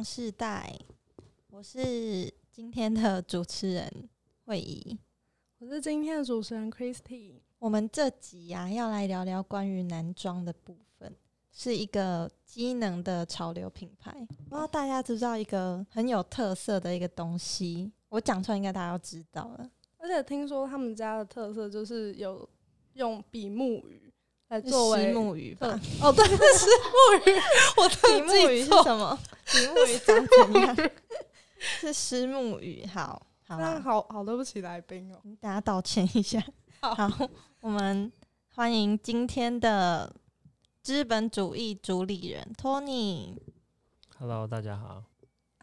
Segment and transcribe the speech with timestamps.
[0.00, 0.74] 壮世代，
[1.50, 4.08] 我是今天的主持人
[4.46, 4.98] 慧怡，
[5.58, 7.34] 我是今天的主持人 Christy。
[7.58, 11.14] 我们这集呀、要来聊聊关于男装的部分，
[11.52, 14.10] 是一个机能的潮流品牌。
[14.48, 17.92] 不知道大家知不知道一个很有特色的一个东西？
[18.08, 19.70] 我讲出来应该大家都知道了。
[19.98, 22.48] 而且听说他们家的特色就是有
[22.94, 24.09] 用比目鱼
[24.50, 25.68] 来是作为石目鱼吧？
[26.02, 27.40] 哦，对，是木鱼，
[27.78, 28.64] 我的目 鱼。
[28.64, 29.16] 是什么？
[29.46, 30.90] 比目鱼长怎样？
[31.80, 32.84] 是石木鱼。
[32.86, 35.20] 好，好那啦，好好对不起来宾哦。
[35.40, 36.42] 大家道歉一下。
[36.80, 37.28] 好好，
[37.60, 38.10] 我们
[38.52, 40.12] 欢迎今天的
[40.82, 43.36] 资本主义主理人 Tony。
[44.18, 45.04] Hello，大家好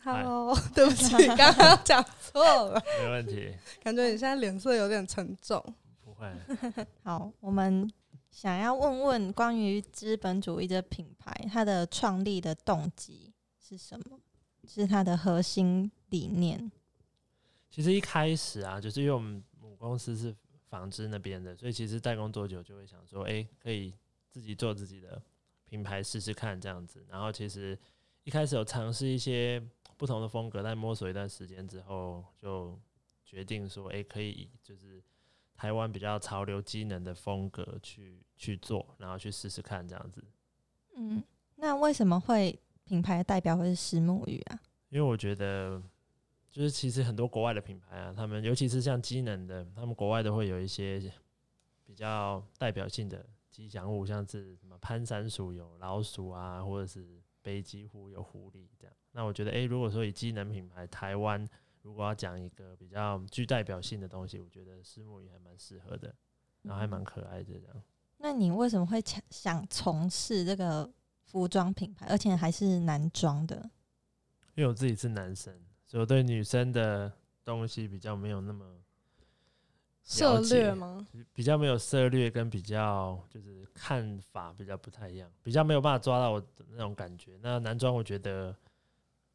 [0.02, 5.62] ，Hello，对不起，刚刚讲错了，没问题，感觉你现在脸色有点沉重。
[6.06, 6.26] 不会。
[7.04, 7.92] 好，我们
[8.38, 14.20] 想要问问关于资本主义的品牌，它的创立的动机是什么？
[14.68, 16.72] 是它的核心理念。
[17.68, 20.36] 其实一开始啊，就是因为我们母公司是
[20.70, 23.92] 纺织那边的，所以其实代工多久就会想说，哎、可以
[24.30, 25.20] 自己做自己的
[25.66, 27.04] 品牌试试看这样子。
[27.10, 27.76] 然后其实
[28.24, 29.60] 一开始有尝试一些
[29.98, 32.80] 不同的风格，但摸索一段时间之后，就
[33.26, 35.02] 决定说，哎、可以就是
[35.58, 40.24] 台湾比较潮流机能的风格去去做，然后去试试看这样子。
[40.96, 41.22] 嗯，
[41.56, 44.60] 那为什么会品牌代表会是石木鱼啊？
[44.90, 45.82] 因为我觉得，
[46.52, 51.12] 就是其实很多国外的品牌啊，他们尤其是像机能的，他们国外都会有一些
[51.84, 58.96] 比较代表性的吉祥物，像是什么攀山鼠有老鼠啊，或者是北极狐有狐狸这样。
[59.12, 61.44] 那我觉得，诶，如果说以机能品牌台湾，
[61.88, 66.14] 如果要讲一个比较具代表性的东西，我觉得石木鱼还蛮适合的，
[66.64, 67.82] 然后还蛮可爱的这样。
[68.18, 70.92] 那你为什么会想想从事这个
[71.24, 73.56] 服装品牌，而且还是男装的？
[74.56, 77.10] 因为我自己是男生，所以我对女生的
[77.46, 78.66] 东西比较没有那么
[80.04, 81.08] 策了解略吗？
[81.32, 87.40] 比较没有策略跟比较就是看法比较不太一样，比较没有办法抓到我的那种感觉。
[87.42, 88.54] 那男装我觉得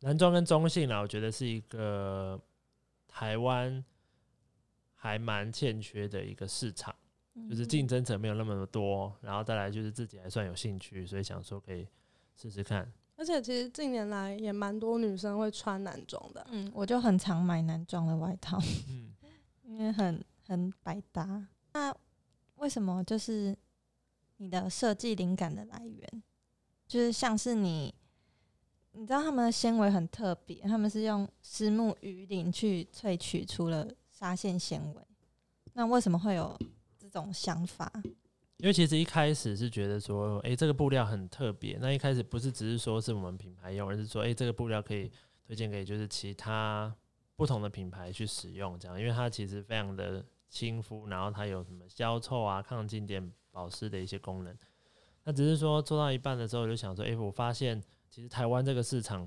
[0.02, 2.40] 男装跟中性啦，我觉得是一个
[3.08, 3.84] 台湾
[4.94, 6.94] 还蛮欠缺的一个市场，
[7.48, 11.86] 就是竞争者没有那么多，然后再来就是自己还算有兴趣，所以想说可以
[12.36, 12.92] 试试看。
[13.14, 16.44] 而且其实近年来也蛮多女生会穿男装的。
[16.50, 18.58] 嗯，我就很常买男装的外套，
[18.88, 19.14] 嗯，
[19.62, 21.46] 因为很很百搭。
[21.72, 21.94] 那
[22.56, 23.56] 为什么就是
[24.38, 26.22] 你的设计灵感的来源，
[26.88, 27.94] 就是像是你，
[28.92, 35.02] 你知道他们的纤维很特别，他们是用丝木鱼鳞去萃取出了纱线纤维。
[35.72, 36.58] 那为什么会有
[36.98, 37.90] 这种想法？
[38.58, 41.78] 因为其实一开始是觉得说，哎，这个布料很特别。
[41.80, 45.10] 那一开始不是只是说是我们品牌用，而是说，哎，这个布料可以
[45.44, 46.94] 推荐给就是其他
[47.34, 54.56] 不同的品牌去使用，这样，因为它其实非常的亲肤，然后它有什么消臭啊、抗静电、保湿的一些功能。
[55.24, 59.26] 那只是说做到一半的时候，我就想说，哎，我发现其实台湾这个市场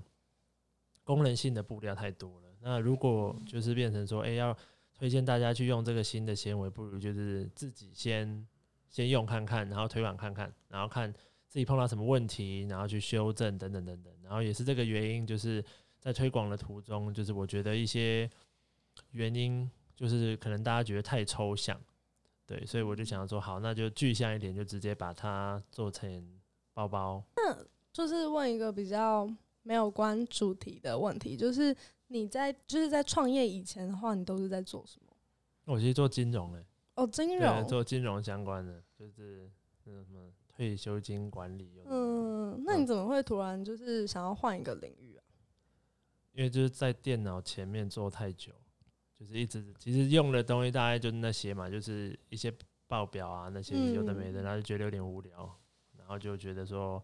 [1.03, 2.49] 功能性的布料太多了。
[2.61, 4.55] 那如果就是变成说，哎，要
[4.93, 8.47] 推荐大家去用这个新的纤维，不如就是自己先
[8.87, 11.11] 先用看看，然后推广看看，然后看
[11.47, 14.13] 自己碰到什么问题，然后去修正等等等等。
[14.21, 15.65] 然后也是这个原因，就是
[15.99, 18.29] 在推广的途中，就是我觉得一些
[19.09, 21.81] 原因，就是可能大家觉得太抽象，
[22.45, 26.39] 对，所以我就想要说，好，那就具象一点，就直接把它做成
[26.71, 27.23] 包包。
[27.95, 29.25] 就是问一个比较
[29.63, 31.73] 没有关主题的问题，就是
[32.07, 35.15] 你在就是在创业以前的话，你都是在做什么？
[35.63, 36.61] 我其实做金融的，
[36.95, 37.65] 哦，金，融。
[37.65, 39.49] 做金融相关的，就是
[39.85, 41.71] 那种什么退休金管理。
[41.85, 45.23] 嗯，那你怎么会突然就是想要换一个领域啊？
[46.33, 48.51] 因为就是在电脑前面做太久，
[49.17, 52.53] 就是一直其实用的东西大概就那些嘛，就是一些
[52.87, 55.57] 报表啊那些有的没的，嗯然后就觉得有点无聊，
[55.97, 57.01] 然后就觉得说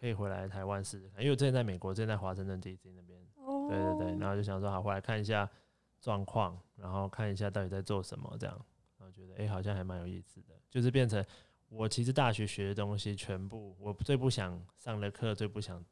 [0.00, 5.48] 可以回来台湾试试看，因为我之前在美国，之前在华盛顿 DC 那边，哦，对对对，然后就想说好回来看一下
[6.00, 8.66] 状况，然后看一下到底在做什么这样，
[8.96, 11.22] 然后觉得诶好像还蛮有意思的，就是变成
[11.68, 15.84] 我其实大学学的东西全部我最不想上的课，最不想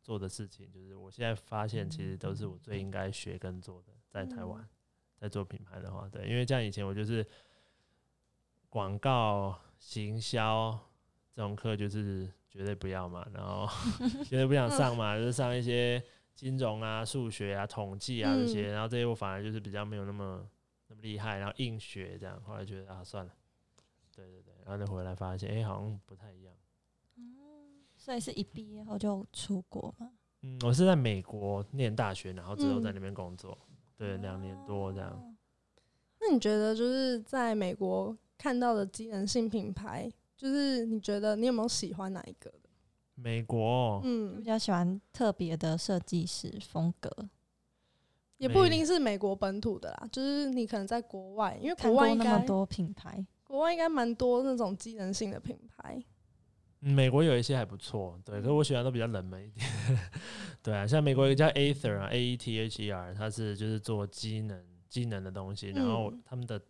[0.00, 4.64] 做的事情，就是我现在发现其实都是我最应该学跟做的，在台湾、
[5.16, 7.26] 在做品牌的话，对，因为像以前我就是
[8.68, 10.78] 广告行销
[11.34, 13.68] 这种课就是绝对不要嘛，然后
[14.24, 16.02] 绝对不想上嘛，就是上一些
[16.34, 20.48] 金融啊、数学啊、统计啊这些，然后这些我反而就是比较没有那么
[20.88, 23.32] 那么厉害，然后硬学这样，后来觉得啊算了，
[24.14, 26.54] 对对对，然后就回来发现，哎、好像不太一样。
[27.96, 30.10] 所以是一毕业后就出国嘛？
[30.42, 33.56] 嗯，我是在美国念大学，然后之后在嗯那边工作，
[33.96, 35.10] 对，两年多这样。
[35.10, 35.32] 哦
[36.18, 42.68] 那你觉得就是在美国看到的机能性品牌，就是你觉得你有没有喜欢哪一个的？
[43.14, 47.10] 美国嗯、比嗯，较喜欢特别的设计师风格，
[48.36, 55.96] 也不一定是美国本土的啦，就是你可能在国外，因为国外应该那么多品牌，国外应该蛮多那种机能性的品牌。
[56.80, 59.66] 嗯美国有一些还不错，对，可是我喜欢都比较冷门一点。
[60.62, 66.22] 对啊，像美国有一个叫 Aether 啊，A E T H E R，它是就是做机能机能的东西，然后嗯。
[66.24, 66.60] 他们的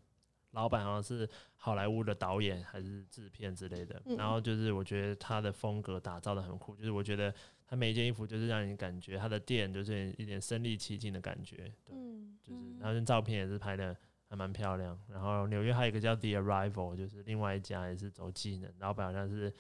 [0.57, 7.33] 老板好像是好莱坞的导演还是制片之类的，嗯然后就是我觉得他的风格打造的很酷，就是我觉得
[7.67, 13.95] 他每一件衣服就是让你感觉他的店就是一点身临其境的感觉，对，嗯就是嗯然后那照片也是拍的
[14.29, 14.99] 还蛮漂亮。
[15.09, 19.53] 然后纽约还有一个叫 The Arrival，就是另外一家也是走技能，老板好像是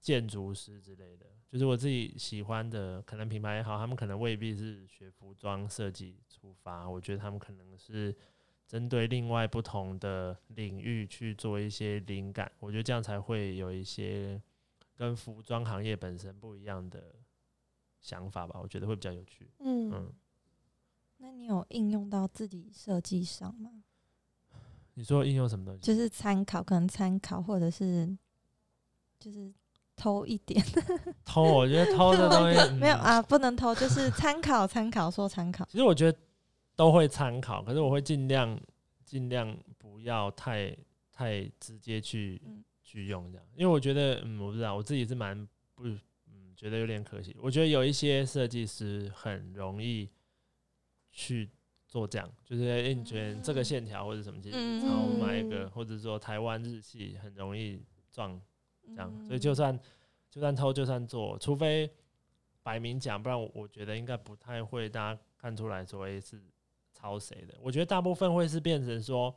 [0.00, 1.26] 建筑师之类的。
[1.48, 8.16] 就是我自己喜欢的，可能品牌也好，他们可能未必是学服装设计出发，我觉得他们可能是
[8.66, 14.40] 针对另外不同的领域去做一些灵感，我觉得这样才会有一些
[14.96, 17.14] 跟服装行业本身不一样的
[18.00, 19.50] 想法吧，我觉得会比较有趣。
[19.60, 20.12] 嗯嗯，
[21.18, 23.70] 那你有应用到自己设计上吗？
[24.94, 25.80] 你说应用什么东西？
[25.80, 28.16] 就是参考，可能参考，或者是
[29.18, 29.52] 就是
[29.96, 30.62] 偷一点，
[31.24, 32.94] 偷，我觉得偷的东西 没有。
[32.96, 35.64] 嗯啊，不能偷，就是参考，参考，说参考。
[35.66, 36.18] 其实我觉得
[36.76, 38.60] 都会参考，可是我会尽量
[39.04, 40.76] 尽量不要太
[41.12, 42.64] 太直接去、嗯。
[42.84, 45.84] 去用这样，因为我觉得，嗯，我不知道，我自己是蛮不，
[46.26, 47.34] 嗯，觉得有点可惜。
[47.40, 50.10] 我觉得有一些设计师很容易
[51.10, 51.48] 去
[51.88, 55.70] 做这样，就是哎、诶你觉得这个线条或者什么，其实嗯抄买一个，嗯。
[55.70, 58.38] 或者说台湾日系很容易撞
[58.84, 59.24] 这样，嗯。
[59.24, 59.78] 所以就算
[60.28, 61.90] 就算偷，就算做，除非
[62.62, 66.38] 摆明讲，不然我我觉得应该不太会大家看出来说，诶是
[67.02, 67.54] 抄谁的。
[67.60, 69.34] 我觉得大部分会是变成说，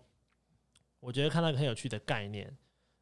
[0.99, 2.55] 我觉得看到一个很有趣的概念，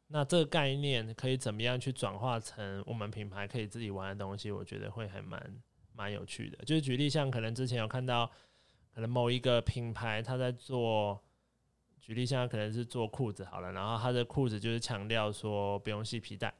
[0.06, 5.62] 那这个概念可以怎么样去转化成我们品牌可以自己玩的东西，我觉得会还蛮
[5.92, 6.56] 蛮有趣的。
[6.64, 8.26] 就是举例，像可能之前有看到，
[8.94, 11.22] 可能某一个品牌他在做。
[12.00, 16.52] 举例，像可能是做裤子好了，然后他的裤子就是强调说不用系皮带，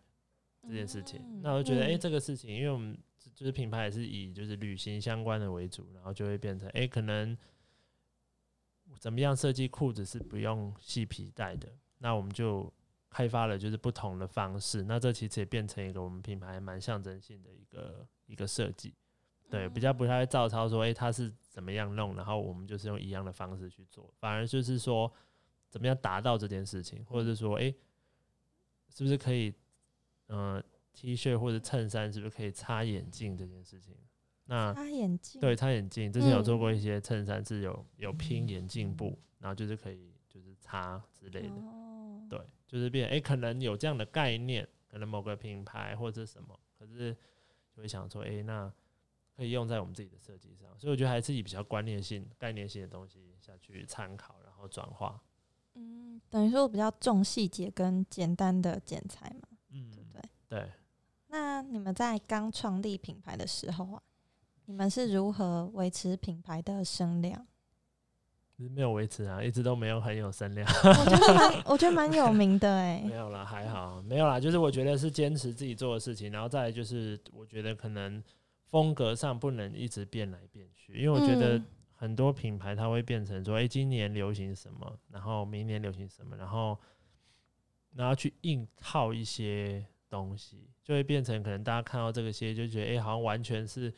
[0.63, 1.21] 这件事情。
[1.21, 2.97] 嗯那我就觉得，哎、嗯这个事情，因为我们
[3.35, 7.37] 就是品牌也是以就是旅行相关的为主，然后就会变成，哎、可能
[8.99, 11.69] 怎么样设计裤子是不用系皮带的，
[11.99, 12.73] 那我们就
[13.11, 14.83] 开发了就是不同的方式。
[14.85, 18.95] 那这其实也变成一个我们品牌蛮象征性的一个一个设计。
[19.51, 25.13] 对，比较不太会照抄说，诶，它是怎么样弄，然后我们就是用一样的方式去做，反而就是说，
[25.69, 27.73] 怎么样达到这件事情，或者是说，诶，
[28.89, 29.55] 是不是可以，
[30.29, 30.61] 嗯、
[30.93, 33.95] t 恤或者衬衫是不是可以擦眼镜这件事情？
[34.47, 36.77] 那擦眼镜，对，擦眼镜，之前有做过嗯。
[36.77, 47.17] 一些衬衫是有有拼眼镜布，然后就是可以就是擦之类的，哦，对，就是变，诶，可能有这样的概念，可能某个品牌或者什么，可是
[47.75, 48.71] 就会想说，诶，那
[49.37, 55.21] 可以用在我们自己的设计上，所以我觉得还是以比较观念性、概念性的东西下去参考，然后转化。
[55.75, 59.49] 嗯，等于说我比较重细节跟简单的剪裁嘛。
[59.71, 60.23] 嗯，对？
[60.49, 60.71] 对，
[61.29, 64.03] 那你们在刚创立品牌的时候啊，
[64.67, 67.47] 你们是如何维持品牌的声量？
[68.57, 70.67] 没有维持啊，一直都没有很有声量。
[70.85, 78.23] 我觉得蛮，我觉得蛮有名的哎、 没有啦，还好，没有啦，就是我觉得是坚持自己做的事情，然后再来就是我觉得可能
[78.69, 81.67] 风格上不能一直变来变去，因为我觉得嗯
[81.97, 86.79] 很多品牌它会变成说，哎，今年流行什么，然后明年流行什么，然后
[87.93, 93.93] 然后去硬套一些东西，就会变成可能大家看到这个些就觉得，哎，好像完全是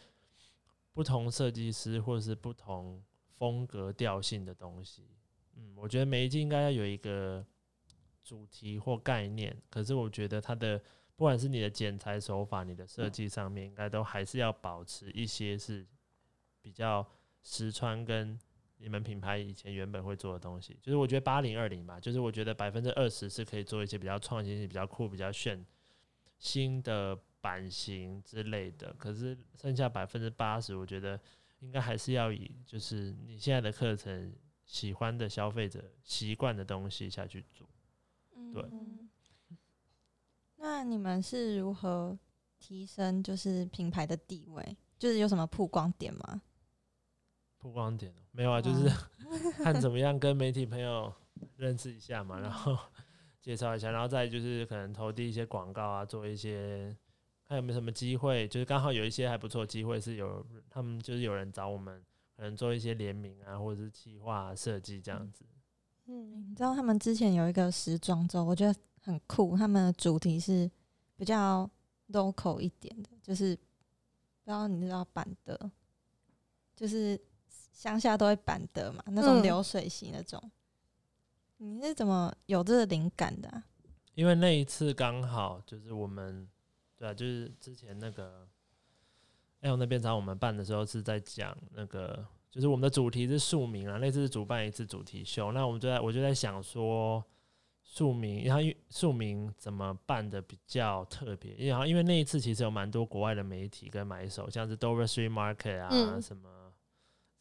[0.97, 3.05] 不同设计师或者是不同
[3.37, 5.03] 风格调性的东西。
[5.55, 7.47] 嗯，我觉得每一季应该要有一个
[8.25, 10.79] 主题或概念，可是我觉得它的
[11.15, 15.87] 不管是你的剪裁手法、你的设计上面，应该都还是要保持一些是
[16.63, 17.07] 比较
[17.43, 18.39] 实穿跟
[18.79, 20.79] 你们品牌以前原本会做的东西。
[20.81, 25.63] 就是我觉得八零二零吧，就是我觉得百分之二十是可以做一些比较创新性、比较酷、比较炫
[26.39, 27.15] 新的
[27.47, 31.21] 版型之类的，可是剩下百分之八十，我觉得
[31.61, 34.35] 应该还是要以就是你现在的课程
[34.65, 37.69] 喜欢的消费者习惯的东西下去做。
[38.53, 39.09] 对嗯
[40.57, 42.19] 那你们是如何
[42.59, 44.77] 提升就是品牌的地位？
[44.99, 46.43] 就是有什么曝光点吗？
[47.59, 48.91] 曝光点哦没有啊，就是
[49.63, 51.15] 看怎么样跟媒体朋友
[51.55, 52.77] 认识一下嘛，然后
[53.41, 56.97] 介绍一下，然后再就是可能投递一些广告啊，做一些
[57.49, 62.05] 看有没有什么机会，就是刚好有一些还不错机会，是有他们就是有人找我们，
[62.37, 65.45] 可能做一些联名啊，或者是企划设计这样子。
[66.09, 69.57] 嗯你知道他们之前有一个时装周，我觉得很酷。
[69.57, 70.71] 他们的主题是
[71.17, 71.69] 比较
[72.09, 75.71] local 一点的，就是不知道你知道板德，
[76.75, 77.21] 就是
[77.73, 80.51] 乡下都会板德嘛，那种嗯流水席那种。
[81.59, 83.65] 你是怎么有这个灵感的、啊？
[84.15, 86.49] 因为那一次刚好就是我们，
[86.97, 88.47] 对啊，就是之前那个
[89.61, 97.23] L 那边找我们办的时候是在讲那个，就是我们的主题是庶民啊，那次是主办一次主题秀，那我们就在我就在想说，
[97.83, 101.55] 庶民，然后因为庶民怎么办的比较特别？
[101.69, 106.73] 然后因为那一次其实有蛮多国外的媒体跟买手，像是 Dover Street Market 啊，嗯什么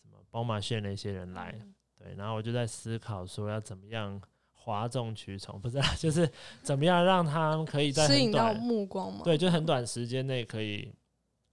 [0.01, 1.59] 什么宝马线那些人来，
[1.97, 4.21] 对，然后我就在思考说要怎么样
[4.65, 6.27] 哗众取宠，不是、啊， 就是
[6.63, 9.21] 怎么样让他们可以在很吸引到短，目光嘛。
[9.23, 10.91] 对，就很短时间内可以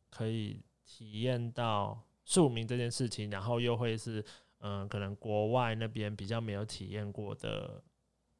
[0.08, 4.24] 可以体验到庶民这件事情，然后又会是
[4.60, 7.82] 嗯、可能国外那边比较没有体验过的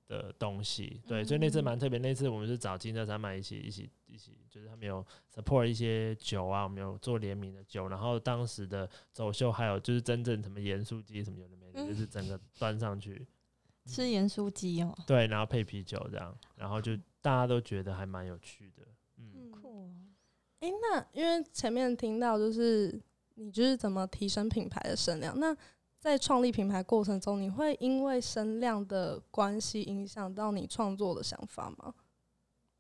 [0.07, 1.99] 的东西，对，所以那次嗯蛮特别。
[1.99, 13.27] 那次我们是找金色山脉一起一起一起，就是他们有 support 一些酒啊，我们有做联名的酒，然后当时的走秀还有就是真正什么盐酥鸡什么有的没的，嗯就是整个端上去，
[13.87, 18.83] 吃盐酥鸡哦，对，然后配啤酒这样，然后就大家都觉得还蛮有趣的，
[19.19, 19.91] 嗯，嗯，酷哦。
[20.61, 23.01] 诶，那因为前面听到就是
[23.35, 25.57] 你就是怎么提升品牌的声量，那
[25.99, 31.95] 在创立品牌过程中，你会因为声量的关系影响到你创作的想法吗？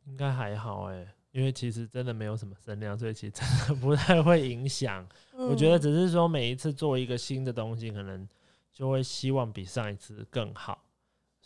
[0.06, 5.06] 应该还好哎、因为其实真的没有什么声量，所以其实真的不太会影响。
[5.32, 8.28] 我觉得嗯只是说每一次做一个新的东西，可能
[8.72, 10.84] 就会希望比上一次更好，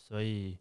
[0.07, 0.57] 所以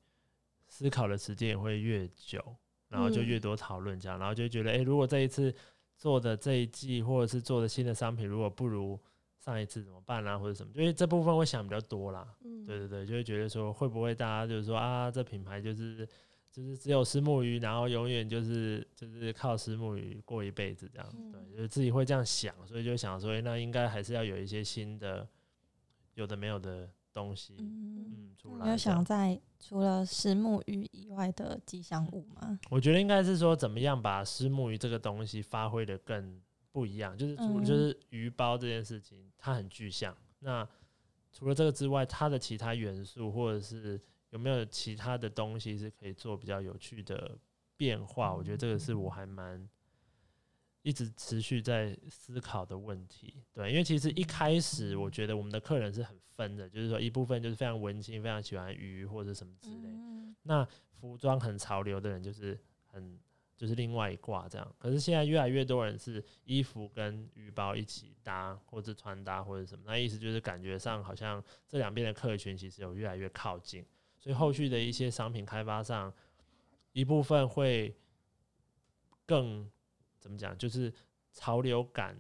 [0.68, 2.44] 思考的时间也会越久，
[2.90, 3.26] 然后就嗯。
[3.28, 5.54] 越多讨论这样，然后就觉得，哎，如果这一次
[5.96, 9.00] 做的这一季或者是做的新的商品，如果不如
[9.40, 12.28] 上一次怎么办啊，或者什么，因为这部分会想比较多啦。
[12.44, 12.66] 嗯。
[12.66, 16.08] 对对对，就会觉得说会不会大家就是说啊，这品牌就是
[16.52, 25.28] 就是只有石目鱼，然后永远就是就是靠石目鱼过一辈子这样，对，嗯就是自己会这样想，所以就想说，诶那应该还是要有一些新的
[26.16, 28.78] 有的没有的东西，嗯，嗯，出来你有来这样。
[28.78, 32.60] 想在除了石木鱼以外的吉祥物吗？
[32.70, 36.40] 我觉得应该是说怎么样把石木鱼这个东西发挥的更
[36.72, 40.16] 不一样，就是除、嗯就是鱼包这件事情，它很具象。
[40.40, 40.68] 那
[41.32, 44.00] 除了这个之外，它的其他元素或者是
[44.32, 47.38] 有没有其他的东西是可以做比较有趣的
[47.78, 48.36] 变化？
[48.36, 49.68] 我觉得这个是我还蛮
[50.86, 53.42] 一直持续在思考的问题。
[53.52, 59.88] 对，因为其实一开始我觉得我们的客人是很分的，就是说一部分就是非常文青，非常喜欢鱼或者什么之类。
[59.88, 60.64] 嗯那
[61.00, 63.20] 服装很潮流的人就是很
[63.58, 64.76] 就是另外一挂这样。
[64.78, 73.84] 可是现在越来越多人是衣服跟鱼包一起搭，或者穿搭或者什么，那意思就是感觉上好像这两边的客群其实有越来越靠近，
[74.20, 76.14] 所以后续的一些商品开发上，
[76.92, 77.96] 一部分会
[79.26, 79.68] 更
[80.26, 80.92] 怎么讲，就是
[81.32, 82.20] 潮流感。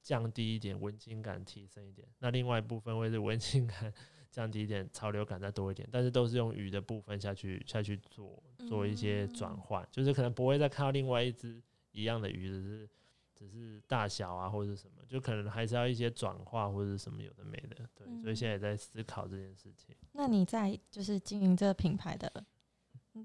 [0.00, 2.08] 降低一点，文青感提升一点。
[2.18, 3.92] 那另外一部分会是文青感
[4.32, 12.88] 降低一点，潮流感再多一点，但是都是用鱼的部分下去下去做做一些转换，就是可能不会再看到另外一只一样的鱼，只是
[13.34, 19.94] 只是大小啊或者什么，就可能还是要一些转化或者是什么有的没的，对，所以现在也在思考这件事情。
[20.12, 22.32] 那你在就是经营这个品牌的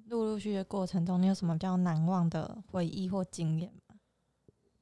[0.09, 3.95] 陆陆续续的过程中，你有什么比较难忘的回忆或经验吗？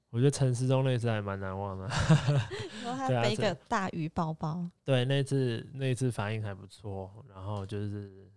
[0.09, 1.87] 我觉得陈思忠那次还蛮难忘的，
[2.83, 8.29] 然后他背一个大鱼包包，对，那次那次反应还不错，然后就是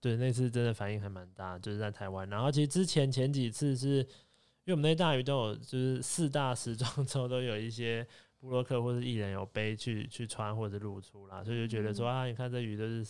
[0.00, 2.26] 对那次真的反应还蛮大，就是在台湾。
[2.30, 8.06] 然后其实之前前几次是因为我们那大鱼都有，就是四大时装周都有一些
[8.38, 13.04] 布洛克或者艺人有背去去穿或者露出啦，所以就觉得说、啊，你看这鱼都是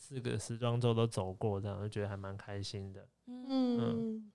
[0.00, 3.06] 四四个时装周都走过，这样就觉得还蛮开心的。
[3.26, 4.32] 嗯，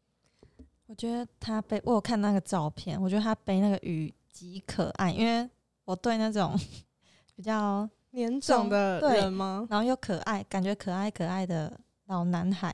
[0.86, 5.50] 我觉得他背，我有看那个照片，我觉得他背那个鱼极可爱，因为
[5.84, 6.58] 我对那种
[7.36, 9.68] 比较年长的人吗？
[9.70, 12.72] 然后又可爱，感觉可爱可爱的老男孩，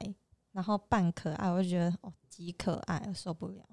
[0.51, 3.63] 然后扮可爱，我就觉得哦极可爱，我受不了，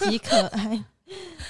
[0.00, 0.84] 极可爱。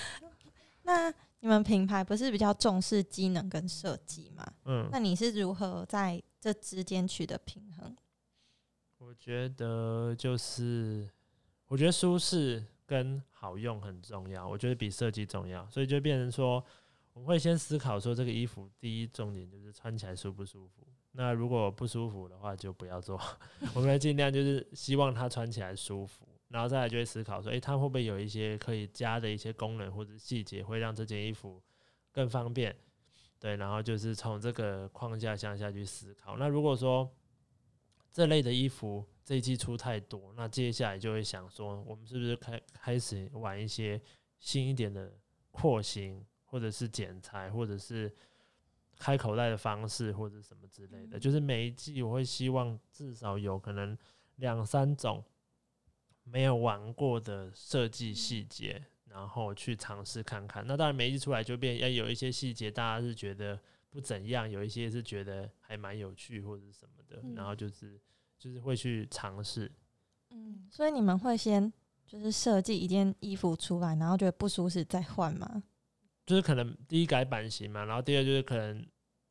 [0.85, 4.47] 那你们品牌不是比较重视机能跟设计吗？
[4.66, 7.94] 嗯，那你是如何在这之间取得平衡？
[8.99, 11.09] 我觉得就是，
[11.66, 16.64] 我觉得舒适跟好用很重要，我觉得比设计重要，所以就变成说，
[17.12, 20.87] 我会先思考说这个衣服第一重点就是穿起来舒不舒服。
[21.12, 23.20] 那如果不舒服的话，就不要做。
[23.75, 26.26] 我们尽量就是希望它穿起来舒服。
[26.49, 31.62] 然后再来就会思考说，诶，它会不会有一些可以加的一些功能或者细节，会让这件衣服
[32.11, 32.75] 更方便？
[33.40, 36.37] 对，然后就是从这个框架向下去思考。
[36.37, 37.11] 那如果说
[38.12, 43.99] 这类的衣服这一季出太多，那接下来就会想说，我们是不是开开始玩一些
[44.38, 45.11] 新一点的
[45.50, 48.14] 廓形，或者是剪裁，或者是
[48.99, 51.18] 开口袋的方式，或者什么之类的。
[51.18, 53.97] 就是每一季我会希望至少有可能
[54.37, 55.25] 两三种
[56.25, 60.64] 没有玩过的设计细节，然后去尝试看看。
[60.67, 63.59] 那当然每一集出来就变，要有一些细节大家是觉得
[63.90, 68.00] 不怎样，有一些是觉得还蛮有趣或者什么的，然后就是
[68.38, 69.71] 就是会去尝试。
[70.31, 71.73] 嗯，所以你们会先
[72.07, 75.62] 就是设计一件衣服出来，然后觉得不舒适再换吗？
[76.25, 78.87] 就是可能第一改版型嘛，然后第二就是可能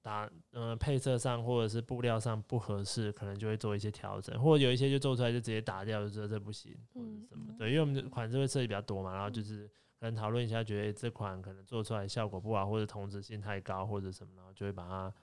[0.10, 7.54] 打嗯、配色上或者是布料上不合适，可能就会做一些调整，或者有一些就做出来就直接打掉，就说这不行或者什么。
[7.60, 9.68] 对，因为我们的款式会设计比较多嘛，然后就是
[10.00, 15.14] 可能讨论一下，觉得这款可能做出来效果不好，或者同质性太高或者什么，然后就会把它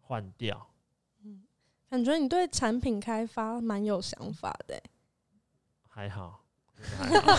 [0.00, 0.66] 换掉。
[1.24, 1.44] 嗯
[1.88, 4.82] 感觉你对产品开发蛮有想法的欸、
[5.86, 6.42] 还好，
[6.74, 7.36] 真的还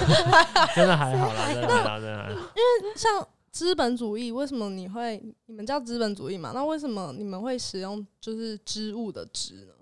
[0.63, 2.41] 好， 真的还好啦，真的还好，真的还好。
[2.95, 6.51] 像资本主义，为什么你会你们叫资本主义嘛？
[6.55, 9.73] 那为什么你们会使用就是织物的织呢？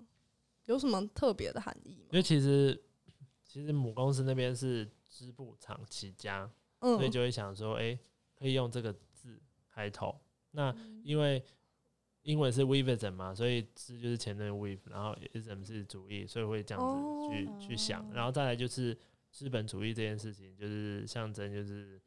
[0.65, 2.09] 有什么特别的含义吗？
[2.11, 2.77] 因为其实
[3.45, 6.51] 其实母公司那边是织布厂起家，
[6.81, 7.97] 所以嗯，就会想说，哎、
[8.37, 9.41] 可以用这个字
[9.73, 10.13] 开头。
[10.51, 11.41] 那因为
[12.23, 18.05] 英文是 weavism 嘛，所以织就是前面 weave，然后 ism 是主义，所以会这样子去、去想。
[18.13, 18.97] 然后再来就是
[19.29, 22.01] 资本主义这件事情，就是象征，就是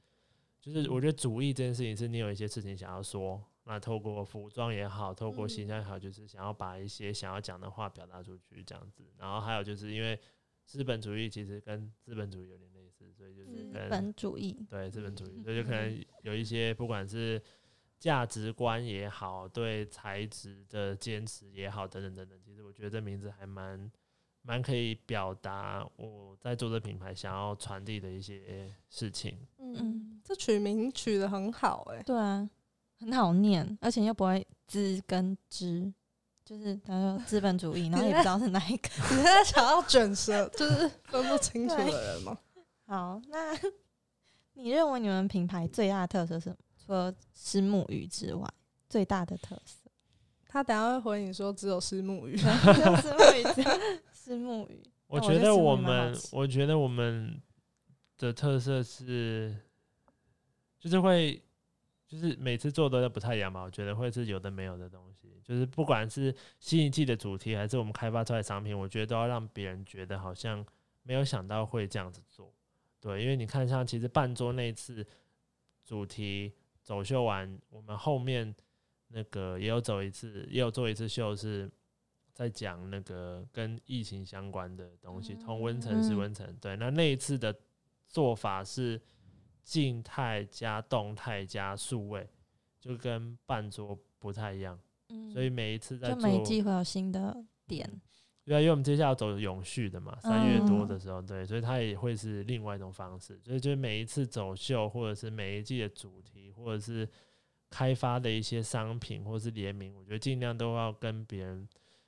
[0.65, 9.05] 就是我觉得主义这件事情是你有一些事情想要说，那透过服装也好，透过形象也好，就是想要把一些想要讲的话表达出去这样子。
[9.19, 10.19] 然后还有就是因为
[10.65, 17.39] 资本主义其实跟资本主义有点类似，所以就是资本主义，对资本主义，所以就可能有一些不管是
[17.99, 22.41] 价值观也好，对材质的坚持也好，等等等等。
[22.43, 23.93] 其实我觉得这名字还蛮
[24.47, 29.39] 蛮可以表达我在做这品牌想要传递的一些事情。
[29.59, 32.47] 嗯，这取名取得很好哎、对啊，
[33.01, 35.91] 很好念，而且又不会知跟知，
[36.45, 38.89] 就是他说资本主义， 然后也不知道是哪一个。
[39.17, 42.39] 你在想要卷舌，就是 分不清楚的人吗？
[42.87, 43.59] 好，那
[44.53, 46.57] 你认为你们品牌最大的特色是什么？
[46.85, 48.47] 除了虱目鱼之外，
[48.91, 49.81] 最大的特色？
[50.47, 52.93] 他等下会回你说只有虱目鱼，虱目
[53.39, 53.43] 鱼
[54.25, 54.83] 之外，虱目鱼。
[55.07, 57.39] 我觉得我们，我觉得我们
[58.17, 59.55] 的特色是，
[60.81, 61.41] 就是会，
[62.09, 63.63] 就是每次做的都不太一样吧。
[63.63, 70.65] 我觉得会是有的没有的东西，就是不管是新一季的主题，还是我们开发出来的商品，我觉得都要让别人觉得好像
[71.03, 72.51] 没有想到会这样子做。
[72.99, 75.07] 对，因为你看，像其实半桌那一次
[75.85, 76.51] 主题
[76.83, 78.53] 走秀完，我们后面
[79.09, 81.71] 那个也有走一次，也有做一次秀是。
[82.35, 86.77] 在讲那个跟疫情相关的东西，同温层是嗯温层，对。
[86.77, 87.57] 那那一次的
[88.09, 89.01] 做法是
[89.63, 92.29] 静态加动态加数位，
[92.81, 94.79] 就跟半桌不太一样。
[95.11, 97.89] 嗯所以每一次在就，每一季会有新的点。
[98.45, 103.41] 对啊，因为我们接下来要走永续的嘛，三月多嗯的时候，对，所以它也会是另外一种方式。
[103.43, 107.09] 所以就是每一次走秀，或者是每一季的主题，或者是
[107.71, 111.67] 开发的一些商品，或者是联名，我觉得尽量都要跟别人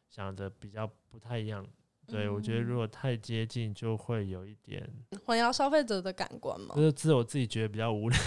[0.09, 1.67] 想的比较不太一样。
[2.07, 4.89] 对，我觉得如嗯果太接近，就会有一点，
[5.25, 6.75] 混淆消费者的感官嘛。
[6.77, 6.83] 就。
[6.83, 8.19] 是自我自己觉得比较无聊，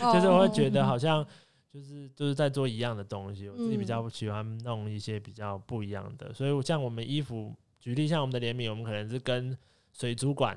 [0.00, 1.26] 哦 就是我会觉得哦好像
[1.72, 3.86] 就是就是在做一样的东西，我自己比嗯。
[3.86, 9.58] 较喜欢弄一些比较不一样的，所以像我们衣服，举例像我们的联名，我们可能是跟
[9.92, 10.56] 水族馆、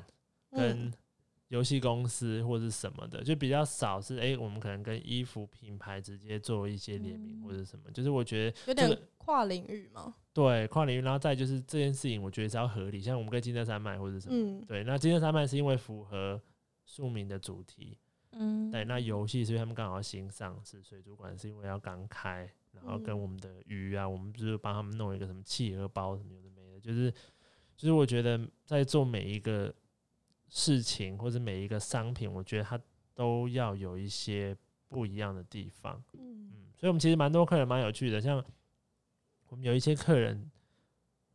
[0.52, 0.94] 跟嗯
[1.48, 7.44] 游戏公司或者什么的，就比较少是诶，我们可能跟衣服品牌直接做一些联名嗯。
[7.44, 10.14] 或者什么，就是我觉得有点跨领域嘛。
[10.46, 16.40] 对跨领域，然后再就是这件事情，我觉得是要合理，像我们跟金色山脉或者什么，嗯，对，那金色山脉是因为符合
[16.86, 17.98] 庶民的主题，
[18.34, 23.20] 嗯，对，那游戏是因为他们刚好要新上市，水族馆是因为要刚开，然后跟嗯。
[23.20, 27.12] 我们的鱼啊，我们就是帮他们弄一个什么企鹅包什么有的没的，就是
[27.76, 29.74] 就是我觉得在做每一个
[30.50, 32.80] 事情或者每一个商品，我觉得它
[33.16, 34.56] 都要有一些
[34.88, 36.00] 不一样的地方。
[36.14, 36.52] 嗯。
[36.54, 38.44] 嗯，所以我们其实蛮多客人蛮有趣的，像
[39.50, 40.50] 我们有一些客人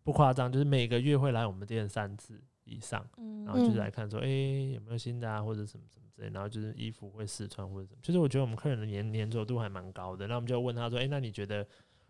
[0.03, 3.07] 不夸张，就是每个月会来我们店三次以上。
[3.17, 7.99] 嗯，然后就是嗯来看说，哎、有没有新的啊，或者什么什么之类，然后就是衣服会试穿或者什么。
[8.03, 10.27] 其实我觉得我们客人的粘粘着度还蛮高的。
[10.27, 11.67] 那我们就问他说，哎、那你觉得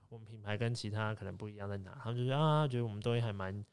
[0.08, 1.96] 我们品牌跟其他可能不一样在哪？
[2.02, 3.64] 他们就说啊，觉得我们东西还蛮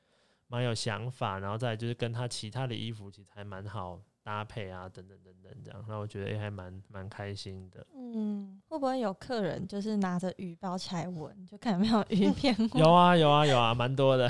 [0.47, 7.85] 蛮有想法，然后再就是跟他其他的衣服其实还蛮好搭配啊，等等等等这样，那我觉得诶还蛮蛮开心的。
[7.95, 12.79] 嗯，会不会有客人就是拿着鱼包起来闻，就看有没有鱼片味？
[12.79, 14.29] 有啊有啊有啊，蛮多的，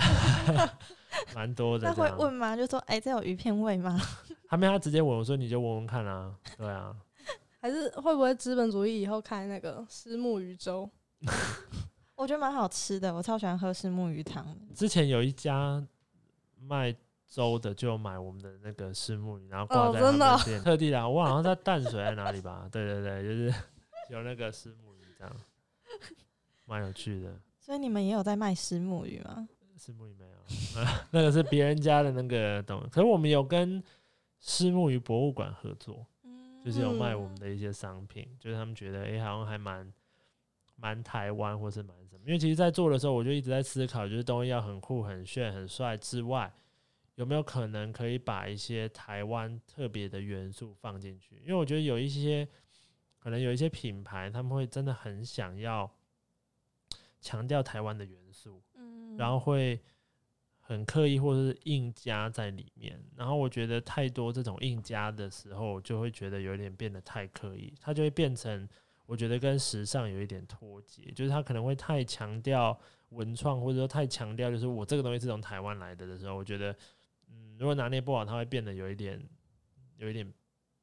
[1.36, 1.93] 蛮多的那。
[1.93, 2.56] 会问吗？
[2.56, 3.99] 就说哎、这有鱼片味吗？
[4.47, 6.95] 他没有，他直接问我说你就闻闻看啊，对啊，
[7.62, 10.89] 还是会不会资本主义以后开那个虱目鱼粥？
[12.15, 14.45] 我觉得蛮好吃的，我超喜欢喝石木鱼汤。
[14.75, 15.82] 之前有一家
[16.60, 16.93] 卖
[17.30, 22.68] 粥的就买我们的那个石木鱼，然后挂在他哦真的哦们店，特地来，我好像在淡水在哪里吧？
[22.72, 23.54] 对对对，就是
[24.10, 25.36] 有那个石木鱼这样，
[26.65, 27.39] 蛮有趣的。
[27.60, 29.48] 所以你们也有在卖石木鱼吗？
[29.78, 33.82] 石木鱼没有，那个是别人家的那个东西，可是我们有跟
[34.42, 39.94] 石木鱼博物馆合作，嗯就是有卖我们的一些商品，就是他们觉得诶好像还蛮
[40.76, 46.52] 蛮台湾或是蛮什么，因为其实，在做的时候我就一直在思考，就是东西要很酷、很炫、很帅之外，
[47.19, 51.36] 有没有可能可以把一些台湾特别的元素放进去？
[51.41, 52.47] 因为我觉得有一些
[53.17, 55.91] 可能有一些品牌，他们会真的很想要
[57.19, 59.77] 强调台湾的元素，嗯然后会
[60.62, 62.97] 很刻意或者是硬加在里面。
[63.17, 68.65] 然后我觉得太多这种硬加的时候，就会觉得有点变得太刻意，它就会变成
[69.05, 72.79] 我觉得跟时尚有一点脱节，就是它可能会太强调
[73.10, 76.73] 文创，或者说太强调就是我这个东西是从台湾来的的时候，我觉得
[77.30, 79.22] 嗯，如果拿捏不好，它会变得有一点
[79.98, 80.32] 有一点。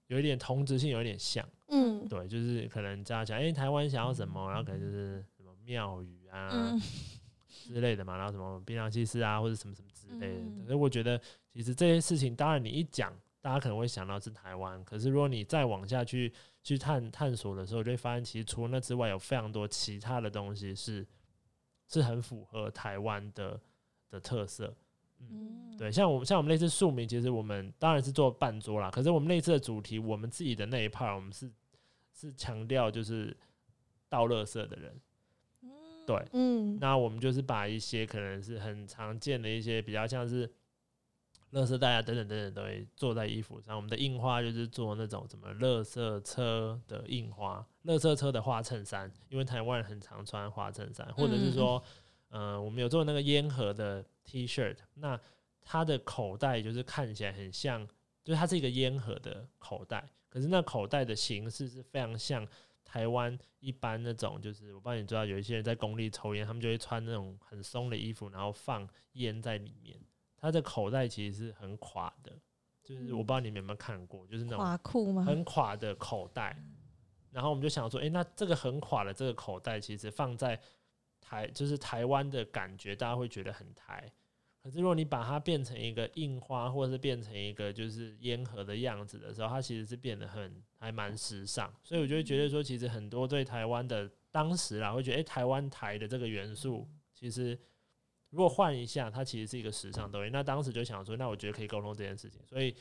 [0.08, 6.80] 有一点同质性，有一点像，嗯，对，就是可能加强，哎、台湾想要什么，然后可能就是什么庙宇啊，嗯
[7.50, 10.40] 之类的嘛，然后什么槟榔西施啊，或者什么什么之类的。
[10.42, 11.20] 嗯可是我觉得，
[11.52, 16.32] 其实这些事情，当然你一讲，大家可能会想到是台湾，可是如果你再往下去
[16.62, 21.04] 去探探索的时候，就会发现，其实除了那之外，有非常多其他的东西是
[21.88, 23.60] 是很符合台湾的
[24.08, 24.72] 的特色。
[25.78, 31.50] 对，像我们像我们那次宿名，其实我们当然是做半桌啦，可是我们那次的主题，我们自己的那一 part，我们是
[32.14, 33.36] 是强调就是
[34.08, 35.00] 倒垃圾的人。
[36.06, 40.48] 对，嗯，那我们就是把一些可能是很常见的一些比较像是
[41.52, 43.74] 垃圾袋啊等等等等东西做在衣服上。
[43.76, 51.82] 我们的印花就是做那种什么垃圾车的印花，垃圾车的花衬衫，因为台湾人很常穿花衬衫，或者是说，
[52.28, 55.18] 呃，我们有做那个烟盒的 T 恤，那
[55.60, 57.86] 它的口袋就是看起来很像，
[58.24, 62.46] 就是它是一个烟盒的口袋，可是那口袋的形式是非常像
[62.84, 69.98] 台湾一般那种，就是我帮你知道，有一些人在工地抽烟，他们就会穿那种很松的衣服，然后放烟在里面。
[70.36, 72.32] 它的口袋其实是很垮的，
[72.84, 75.24] 就是我不知道你们有没有看过，就是那种垮裤吗？
[75.24, 76.56] 很垮的口袋。
[77.32, 80.58] 然后我们就想说，诶，那这个很垮的这个口袋，其实放在
[81.28, 84.12] 台就是台湾的感觉，大家会觉得很台。
[84.62, 91.72] 可是如果你把它变成一个印花，或者是变成一个就是烟盒的样子的时候，它其实是变得很还蛮时尚。
[91.82, 97.58] 所以我就会觉得说，其实很多对台湾的当时啦，会觉得诶，台湾台的这个元素，其实
[98.30, 100.30] 如果换一下，它其实是一个时尚东西。
[100.30, 102.40] 那当时就想说，那我觉得可以沟通这件事情。
[102.46, 102.74] 所以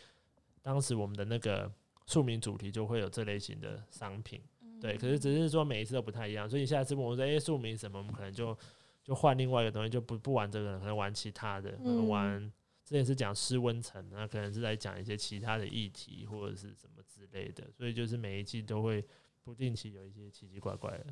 [0.61, 1.71] 当时我们的那个
[2.07, 4.41] 庶民主题就会有这类型的商品。
[4.81, 8.57] 对，可是只是说每一次都不太一样，所以你下次问我说，诶，庶民什么，我们可能就
[9.03, 19.03] 就换另外一个东西，就不不玩这个了，可能玩其他的，可能嗯玩之前是讲湿温层，那可能是在讲一些其他的议题或者是什么之类的，所以就是每一季都会
[19.43, 21.05] 不定期有一些奇奇怪怪的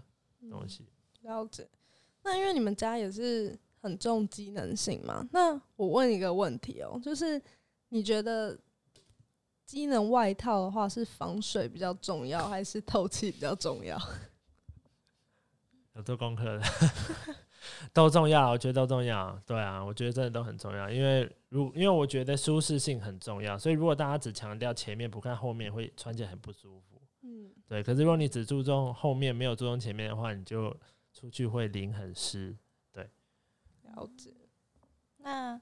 [0.49, 0.85] 东西。
[1.21, 1.67] 了解。
[2.23, 7.41] 那因为你们家也是很重机能性嘛，那我问一个问题哦、就是
[7.89, 8.57] 你觉得
[9.65, 13.97] 机能外套的话是防水比较重要，还是透气比较重要？
[15.95, 16.61] 有做功课的
[17.93, 19.39] 都重要，我觉得都重要。
[19.45, 27.01] 对啊，我觉得真的都很重要，因为如因为我觉得舒适性很重要，所以如果大家只强调前面不看后面，会穿起来很不舒服。
[27.21, 30.75] 嗯，对，可是如果你只注重后面，没有注重前面的话，你就
[31.13, 32.57] 出去会淋很湿。
[32.91, 33.09] 对
[33.83, 34.33] 了解。
[35.17, 35.61] 那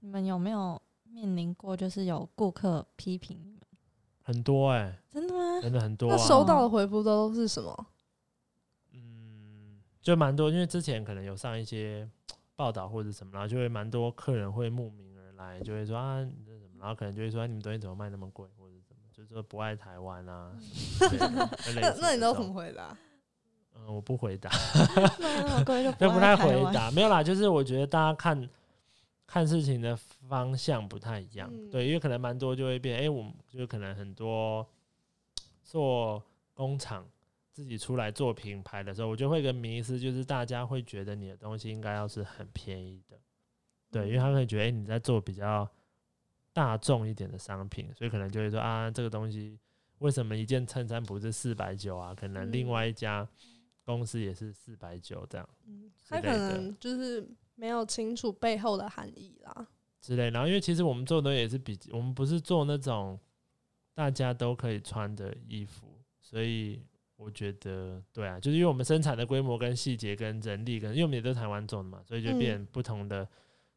[0.00, 0.80] 你们有没有
[1.12, 3.60] 面临过，就是有顾客批评你们？
[4.22, 5.60] 很多哎、真的吗？
[5.62, 6.18] 真的很多、那啊。
[6.18, 7.86] 收到的回复都是什么？
[8.92, 12.08] 嗯，就蛮多，因为之前可能有上一些
[12.54, 20.52] 报道或者什么，然后就会蛮多客人会慕名而来，就会说啊，你这什么，然后可能就会说、啊你们东西怎么卖那么贵，或者什么，就是说不爱台湾啊。
[20.60, 21.08] 之
[21.74, 22.96] 类的那那你都怎么回答？
[23.74, 24.50] 嗯，我不回答，
[25.20, 26.36] 卖 那么贵就就 不太。
[26.36, 26.90] 回答。
[26.90, 28.48] 没有啦，就是我觉得大家看
[29.28, 31.70] 看事情的方向不太一样，嗯。
[31.70, 34.66] 对，因为可能蛮多就会变，哎、我们就可能很多
[35.62, 36.20] 做
[36.54, 37.06] 工厂
[37.52, 43.18] 自己出来做品牌的时候，我就会有个迷思，就是大家会觉得你的东西应该要是很便宜的，
[43.90, 45.70] 对，因为他会觉得，哎、你在做比较
[46.54, 49.58] 大众一点的商品，所以可能就会说啊，这个东西
[49.98, 52.14] 为什么一件衬衫不是四百九啊？
[52.14, 52.70] 可能另嗯。
[52.70, 53.28] 外一家
[53.84, 59.66] 公司也是四百九这样嗯，他可能就是没有清楚背后的含义啦。
[60.00, 60.30] 之类。
[60.30, 63.18] 然后因为其实我们做的也是比，我们不是做那种
[63.94, 65.86] 大家都可以穿的衣服，
[66.20, 66.82] 所以。
[67.20, 73.28] 我觉得对啊，就是因为我们生产的规模跟细节跟人力跟，因为我们也都是台湾做的嘛，所以就嗯变不同的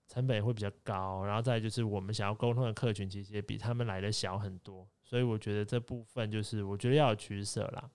[0.07, 1.25] 成本会比较高。
[1.25, 7.89] 然后再就是我们想要沟通的客群其实也比他们来的小很多，所以我觉得这部分就是我觉得要有取舍啦。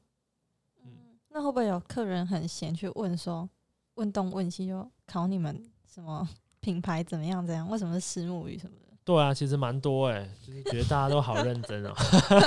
[0.83, 3.49] 嗯，那会不会有客人很闲去问说，
[3.95, 5.65] 问东问西就考你们
[5.97, 6.29] 什么
[6.61, 7.69] 品牌怎么样怎样？
[7.71, 8.97] 为什么是石木鱼什么的？
[9.03, 11.93] 对啊，其实蛮多哎、就是觉得大家都好认真哦、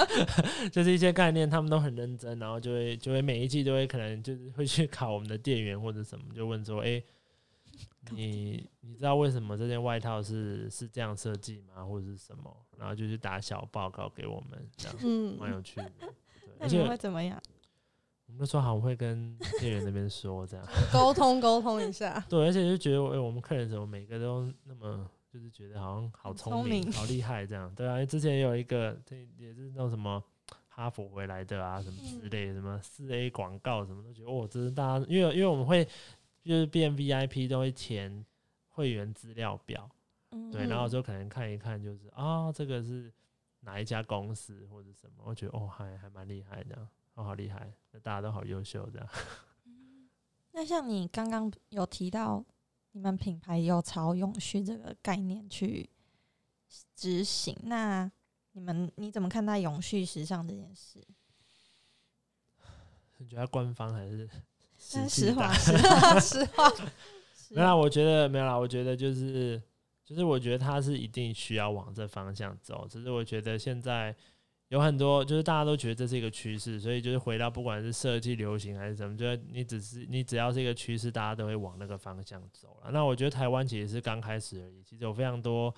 [0.71, 7.01] 就是一些概念他们都很认真，然后就会就会每一季都会可能就是会去考我们的店员或者什么，就问说，哎、
[8.11, 11.83] 你你知道为什么这件外套是是这样设计吗？
[11.85, 12.55] 或者是什么？
[12.77, 14.95] 然后就去打小报告给我们，这样
[15.39, 15.91] 蛮有嗯，趣的。
[15.99, 16.09] 对，
[16.59, 17.41] 那你们而且会怎么样？
[18.39, 20.65] 就说好，我会跟店员那边说这样。
[20.93, 22.23] 沟通沟通一下。
[22.29, 27.73] 对，而且就觉得，哎、我们客人怎么每个都那么，就是觉得好像好聪明、明好厉害这样。
[27.75, 30.23] 对啊，因为之前有一个，这也是那种什么
[30.67, 35.85] 哈佛回来的啊，什么之类的，什么四 A 广告什么，都觉得哦，这是大家，因为因为我们会
[36.43, 38.25] 就是变 VIP 都会填
[38.69, 39.89] 会员资料表，
[40.31, 43.11] 嗯对，然后就可能看一看，就是啊、这个是
[43.59, 46.87] 哪一家公司或者什么，我觉得哦，还还蛮厉害这样，
[47.19, 49.07] 哦，好厉害，那大家都好优秀这样。
[50.53, 52.45] 那像你刚刚有提到，
[52.93, 55.89] 你们品牌有朝永续这个概念去
[56.95, 58.09] 执行，那
[58.53, 61.05] 你们你怎么看待永续时尚这件事？
[63.19, 64.29] 你觉得官方还是
[64.93, 66.71] 但实 实话，实话，实话，
[67.49, 69.61] 没有啦，我觉得没有啦，我觉得就是
[70.05, 74.15] 就是我觉得它是一定需要往这方向走，只是我觉得现在
[74.69, 82.91] 有很多就是大家都觉得这是一个趋势，所以就是回到不管是设计流行还是什么，就是你只是你只要是一个趋势，大家都会往那个方向走了。
[82.91, 85.73] 那我觉得台湾其实是刚开始而已，其实有非常多，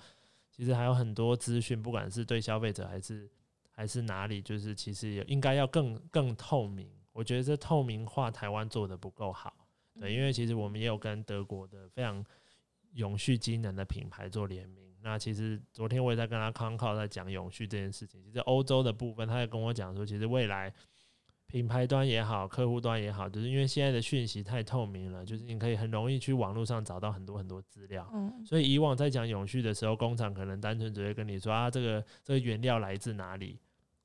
[0.50, 3.30] 其实还有很多资讯，不管是对消费者还是
[3.70, 6.90] 还是哪里，就是其实也应该要更更透明。
[7.14, 9.54] 我觉得这透明化台湾做的不够好。
[9.98, 12.22] 对，因为其实我们也有跟德国的非常
[12.92, 14.91] 永续机能的品牌做联名。
[15.02, 18.22] 那其实昨天我也在跟他康靠在讲永续这件事情。
[18.22, 20.72] 其实欧洲的部分，他也跟我讲说，其实未来
[21.46, 28.08] 品牌端也好，客户端也好，就是因为现在的讯息太透明了，就是你可以很容易去网络上找到很多很多资料。
[28.14, 33.58] 嗯所以以往在讲永续的时候，工厂可能单纯只会跟你说啊，这个这个原料来自哪里。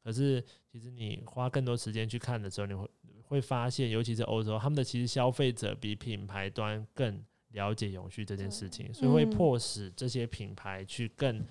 [0.04, 2.90] 可是其实你花更多时间去看的时候，你会
[3.24, 7.24] 会发现，尤其是欧洲，他们的其实消费者比品牌端更
[7.58, 11.44] 了解永续这件事情，所以会嗯迫使这些品牌去更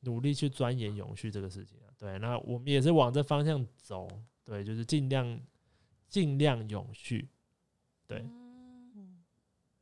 [0.00, 1.88] 努力去钻研永续这个事情啊。
[1.96, 4.08] 对，那我们也是往这方向走，
[4.44, 5.40] 对，就是尽量
[6.08, 7.28] 尽量永续。
[8.06, 9.22] 对，嗯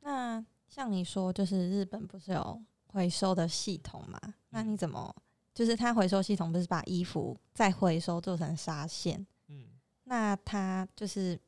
[0.01, 4.19] 那像你说，就是日本不是有回收的系统嘛？
[4.49, 5.13] 那嗯你怎么？
[5.53, 9.25] 就是它回收系统不是把衣服再回收做成纱线？
[9.47, 9.65] 嗯，
[10.03, 11.39] 那它就是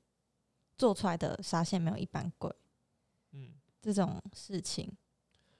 [0.77, 2.68] 做出来的纱线没有一般贵，嗯。
[3.93, 4.91] 这种事情，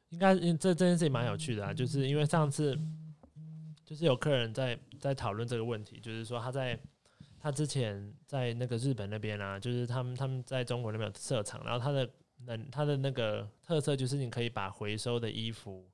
[0.10, 2.78] 应该这这件事情蛮有趣的啊，就是因为上次
[3.86, 6.80] 就是有客人在在讨论这个问题，就是说他在
[7.40, 12.10] 他之前在那个日本那边啊，就是他们他们在中国那边有设厂，然后他的
[12.46, 15.90] 能他的那个特色就是你可以把回收的衣服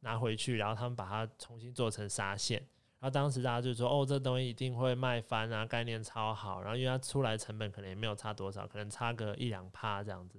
[0.00, 2.62] 拿回去，然后他们把它重新做成纱线。
[2.98, 10.38] 然后当时大家就说：“哦，这东西一定会卖翻啊，概念超好。”然后因为它出来成本可能也没有差多少，可能差个一两趴这样子。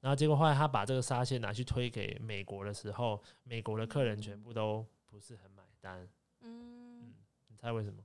[0.00, 6.08] 然后结果后来他把这个纱线拿去推给美国的时候，美国的客人全部都不是很买单。
[6.40, 7.14] 嗯，
[7.48, 8.02] 你猜为什么？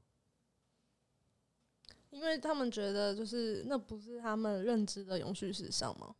[2.09, 6.15] 因为他们觉得就是那不是他们认知的永续时尚吗？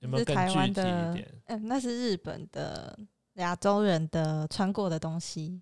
[0.00, 1.42] 有没有是台更具体湾的一点？
[1.46, 2.98] 嗯、那是日本的
[3.34, 5.60] 亚洲人的穿过的东西，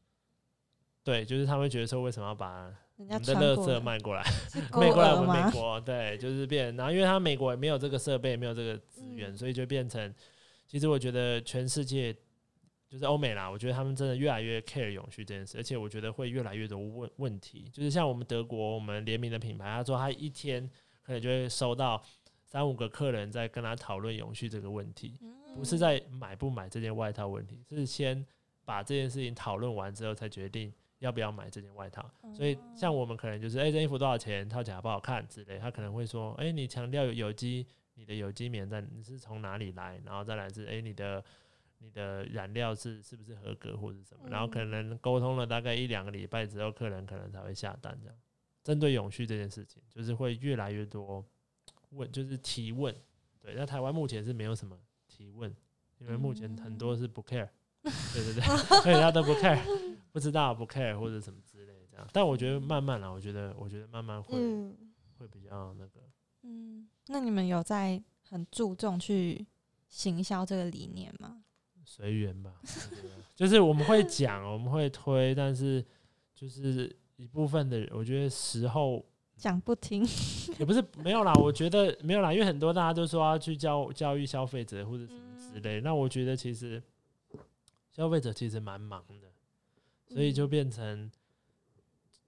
[1.05, 5.51] 对，就是他们会觉得说，为什么要把人家我们的垃穿过的圾卖过来，是 卖过来我们美？
[5.53, 5.81] 国？
[5.81, 6.75] 对，就是变。
[6.77, 10.15] 然后因为他美国也没有这个设备，没有这个资源，嗯所以就变成，
[10.67, 12.13] 其实我觉得全世界
[12.89, 17.69] 就是欧美啦，我觉得他们真的越来越 care 永续这件事，而且我觉得会越来越多问问题。
[17.73, 20.69] 就是像我们德国，我们联名的品牌，他说他一天
[21.03, 22.03] 可能就会收到
[22.45, 25.19] 三五个客人在跟他讨论永续这个问题。
[25.23, 28.25] 嗯不是在买不买这件外套问题，是先
[28.65, 32.11] 把这件事情讨论完之后才决定要不要买这件外套。
[32.33, 34.49] 所以像我们可能就是，哎、这衣服多少钱？
[34.49, 40.01] 套起来好不好看之类，他可能会说，哎、你强调有有机，你的有机棉在你是从哪里来？
[40.05, 41.23] 然后再来是，哎、你的
[41.79, 48.17] 你的染料是是不是合格或者什么，然后可嗯能沟通了大概一两个礼拜之后，客人可能才会下单这样。
[48.63, 51.25] 针对永续这件事情，就是会越来越多
[51.91, 52.95] 问，就是提问。
[53.41, 55.53] 对，那台湾目前是没有什么提问，
[55.99, 57.49] 因为目前很多是不 care，
[57.83, 58.43] 对对对，
[58.83, 59.59] 所以他都不 care，
[60.13, 62.07] 不知道不 care 或者什么之类这样。
[62.13, 64.77] 但我觉得慢慢啦，我觉得我觉得慢慢会、嗯，
[65.19, 66.01] 会比较那个。
[66.43, 69.47] 嗯，那你们有在很注重去
[69.89, 71.43] 行销这个理念吗？
[71.85, 72.55] 随缘吧，
[73.35, 75.85] 就是我们会讲，我们会推，但是
[76.35, 79.05] 就是一部分的人，我觉得时候
[79.37, 80.03] 讲不听，
[80.59, 86.83] 也不是没有啦，我觉得没有啦，因为很多大家都说要去教教育消费者或者什么之类，那我觉得其实
[87.91, 89.32] 消费者其实蛮忙的，
[90.13, 91.11] 所以就变成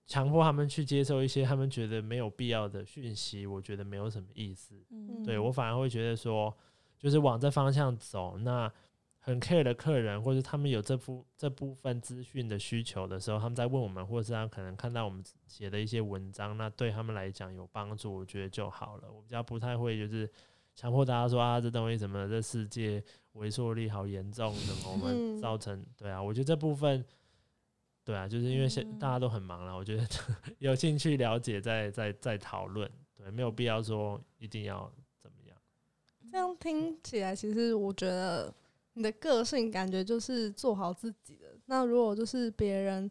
[0.07, 4.75] 强迫他们去接受一些他们觉得没有必要的讯息，我觉得没有什么意思。
[4.91, 6.55] 嗯，对我反而会觉得说，
[6.99, 8.39] 就是往这方向走。
[8.39, 8.73] 那
[9.19, 19.11] 很 care 的客人，或者他们有这部这部分资讯的需求的时候，他们在问我们，或者是他可能看到我们写的一些文章，那对他们来讲有帮助，我觉得就好了。
[19.11, 20.31] 我比较不太会就是
[20.75, 23.03] 强迫大家说啊，这东西怎么，这世界
[23.37, 27.03] 萎缩力好严重，什么我们嗯造成对啊，我觉得这部分。
[28.05, 30.07] 对啊，就是因为现嗯大家都很忙了，我觉得
[30.59, 35.57] 有兴趣了解再再再讨论，对，没有必要说一定要怎么样。
[36.31, 38.53] 这样听起来，其实我觉得
[38.93, 41.47] 你的个性感觉就是做好自己的。
[41.67, 43.11] 那如果就是别人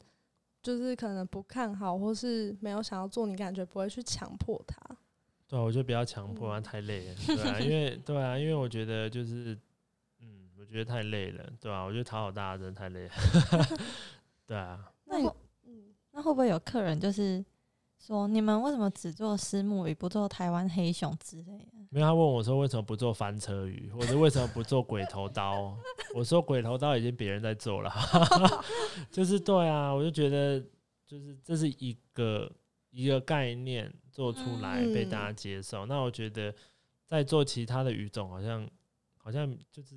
[0.62, 4.78] 就是可能不看好，或是没有想要做，你感觉不会去强迫他。
[5.48, 7.16] 对啊，我觉得不要强迫太累了。
[7.26, 9.58] 对啊，因为对啊，因为我觉得就是，
[10.20, 13.12] 嗯，我觉得太累了，对啊，我觉得讨好大家真的太累了。
[14.46, 15.28] 对啊，那你
[15.66, 17.44] 嗯，那会不会有客人就是
[18.00, 21.78] 说，你们为什么只做私募鱼，不做台湾黑熊之类的？
[21.90, 25.78] 没有他问我说为什么不做翻车鱼，或者为什么不做鬼头刀？
[26.16, 27.92] 我说鬼头刀已经别人在做了，
[29.12, 30.60] 就是对啊，我就觉得
[31.06, 32.52] 就是这是一个
[32.90, 35.86] 一个概念做出来嗯被大家接受。
[35.86, 36.54] 那我觉得
[37.06, 38.68] 在做其他的鱼种，好像
[39.18, 39.96] 好像就是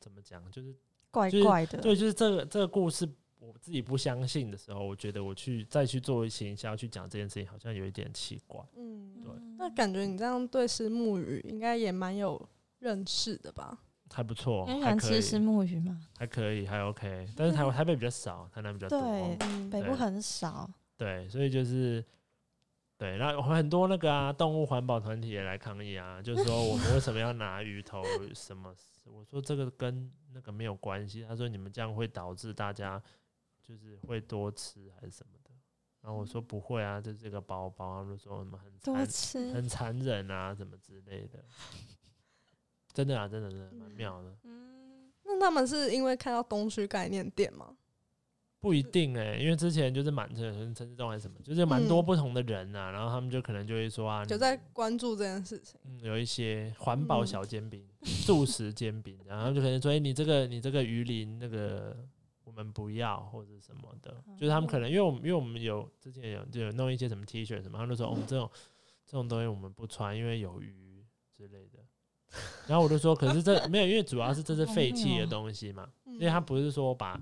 [0.00, 0.78] 怎么讲，就是就是
[1.10, 3.06] 怪怪的，对，就是这个这个故事，
[3.38, 8.60] 我自己不相信的时候，我觉得我去再去做一些营销去讲这件事情，好像有一点奇怪。
[8.76, 12.40] 嗯，对那感觉你这样对石木鱼应该也蛮有
[12.78, 13.78] 认识的吧？
[14.10, 16.00] 还不错，你喜还可以，欢吃石木鱼吗？
[16.16, 17.26] 还可以，还 OK。
[17.36, 19.00] 但是台湾台北比较少，台南比较多。
[19.00, 20.70] 对，嗯，北部很少。
[20.96, 22.02] 对，所以就是
[22.96, 28.74] 对，那很多那个啊，动物环保团体也来抗议啊， 就是说我们为什么要拿鱼头什么？
[29.04, 31.24] 我说这个跟那个没有关系。
[31.28, 33.02] 他说你们这样会导致大家
[33.66, 35.50] 就是会多吃还是什么的。
[36.02, 38.02] 然后我说不会啊，这是个包包。
[38.02, 41.44] 他们说什么很多吃，很残忍啊，什么之类的。
[42.92, 44.36] 真的啊，真的真的蛮妙的。
[44.44, 47.76] 嗯，那他们是因为看到东区概念店吗？
[48.58, 55.78] 不一定哎、因为之前就是满城陈志忠还是什么，就是蛮多嗯不同的人呐、然后他们就可能就会说啊，就在关注这件事情。
[55.84, 62.15] 嗯有一些环保嗯小煎饼、素食煎饼，然后就可能说，哎、你这个你这个鱼鳞那个我
[62.56, 68.50] 们不要或者什么的，就是他们可能因为我们因为我们有之前有就有弄一些什么 T 恤什么，他们就说，哦，这种
[69.04, 71.78] 这种东西我们不穿，因为有鱼之类的。
[72.66, 77.20] 然后我就说，可是这 没有，因为主要是这是废弃的东西嘛，因因为它不是说把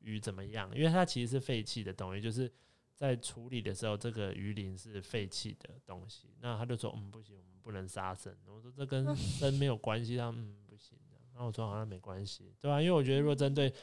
[0.00, 2.50] 鱼怎么样，因为它其实是废弃的东西，就是
[2.94, 6.28] 在处理的时候，这个鱼鳞是废弃的东西。
[6.40, 8.34] 那他就说，嗯，不行，我们不能杀生。
[8.46, 10.98] 我说这跟 生没有关系，他们嗯不行。
[11.32, 13.74] 然后我说好像没关系，对吧、因为我觉得如果针对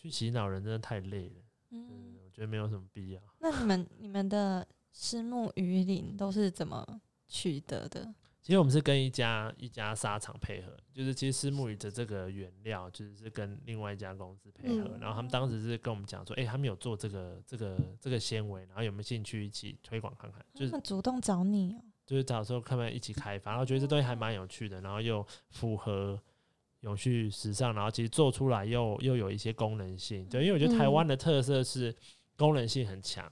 [0.00, 3.20] 去洗脑人，真的太累了，嗯，嗯，我觉得没有什么必要。
[3.38, 8.14] 那你们你们的虱目鱼鳞都是怎么取得的？
[8.40, 20.42] 其实我们是跟一家一家沙场配合，就是其实私募鱼的这个原料就是是跟另外一家公司配合，嗯然后他们当时是跟我们讲说，哎、他们有做这个这个这个纤维，然后有没有兴趣一起推广看看？
[20.54, 26.18] 就是主动找你哦、就是找时候看看一起开发，然后觉得这东西还蛮有趣的，然后又符合
[26.80, 31.94] 永续时尚，然后其实做出来又又有一些功能性，对，因为我觉得台湾的特色是
[32.36, 33.30] 功能性很强，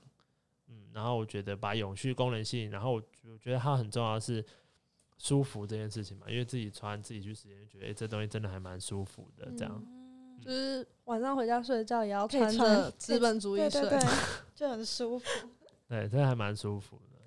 [0.69, 4.45] 嗯，然后我觉得把永续功能性，然后我我觉得它很重要的是
[5.19, 9.83] 舒服这件事情嘛，因为自己穿自己去实验，就觉得哎、这东西真的还蛮舒服的，这样。
[9.87, 9.95] 嗯
[10.41, 13.83] 就是晚上回家睡觉也要穿穿着资本主义睡。
[13.83, 14.09] 对对对，
[14.55, 15.27] 就很舒服。
[15.89, 17.19] 对，这还蛮舒服的。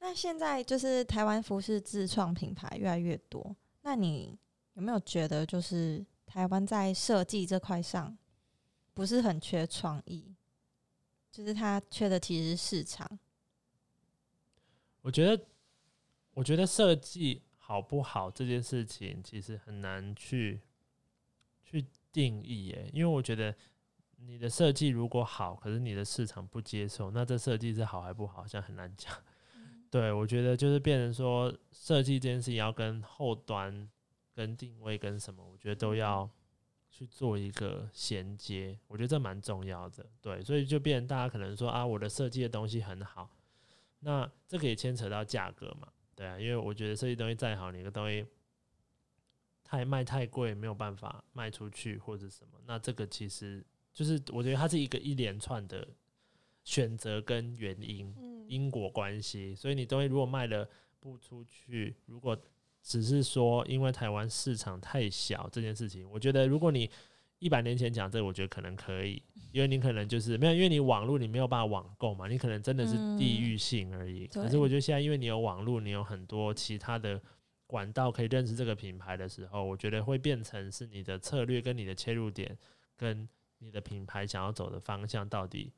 [0.00, 4.38] 那现在就是台湾服饰自创品牌越来越多，那你
[4.76, 8.16] 有没有觉得就是台湾在设计这块上
[8.94, 10.34] 不是很缺创意？
[11.32, 13.18] 就是它缺的其实是市场。
[15.00, 15.44] 我觉得，
[16.34, 20.60] 我觉得设计好不好这件事情，其实很难去
[21.64, 23.54] 去定义耶，因为我觉得
[24.16, 29.14] 你的设计如果好，可是你的市场不接受，那这设计是好还不好，好像很难讲。
[29.90, 33.88] 对我觉得就是变成说，设计这件事情要跟后端、
[34.36, 36.30] 跟定位、跟什么，我觉得都要
[36.90, 40.06] 去做一个衔接，我觉得这蛮重要的。
[40.20, 43.30] 对，所以就变成大家可能说啊，我的设计的东西很好，
[44.00, 48.26] 那这个也牵扯到价格嘛，对啊，因为我觉得设计东西再好，你的东西
[49.64, 53.64] 太卖太贵，没有办法卖出去或者什么，那这个其实
[53.94, 55.88] 就是我觉得它是一个一连串的
[56.62, 58.14] 选择跟原因。
[58.18, 60.70] 嗯因果关系，所以你东西如果卖了
[61.00, 62.40] 不出去，如果
[62.86, 66.88] 只是说因为台湾市场太小这件事情，我觉得如果你
[67.40, 69.20] 一百年前讲这个，我觉得可能可以，
[69.50, 74.28] 因为你可能就是没有，因为你网络你没有办法网购嘛，你可能真的是地域性而已。
[74.28, 77.20] 可是我觉得现在因为你有网络，你有很多其他的
[77.66, 82.56] 管道可以认识这个品牌的时候，我觉得会变成是你的策略跟你的切入点
[82.96, 83.28] 跟
[83.58, 85.72] 你的品牌想要走的方向到底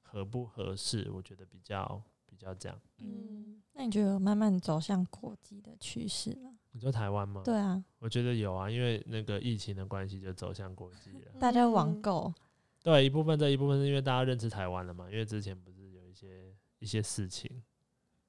[0.00, 2.02] 合不合适，我觉得比较
[2.34, 2.78] 比较这样。
[2.98, 6.50] 嗯，那你觉得有慢慢走向国际的趋势吗？
[6.72, 7.42] 你说台湾吗？
[7.44, 11.32] 对啊，我觉得有啊，因为那个疫情的关系，就走向国际了。
[11.38, 12.34] 大家网嗯购，
[12.82, 17.48] 对，一部分这一部分是因为大家认识台湾了嘛，因为之前不是有一些一些事情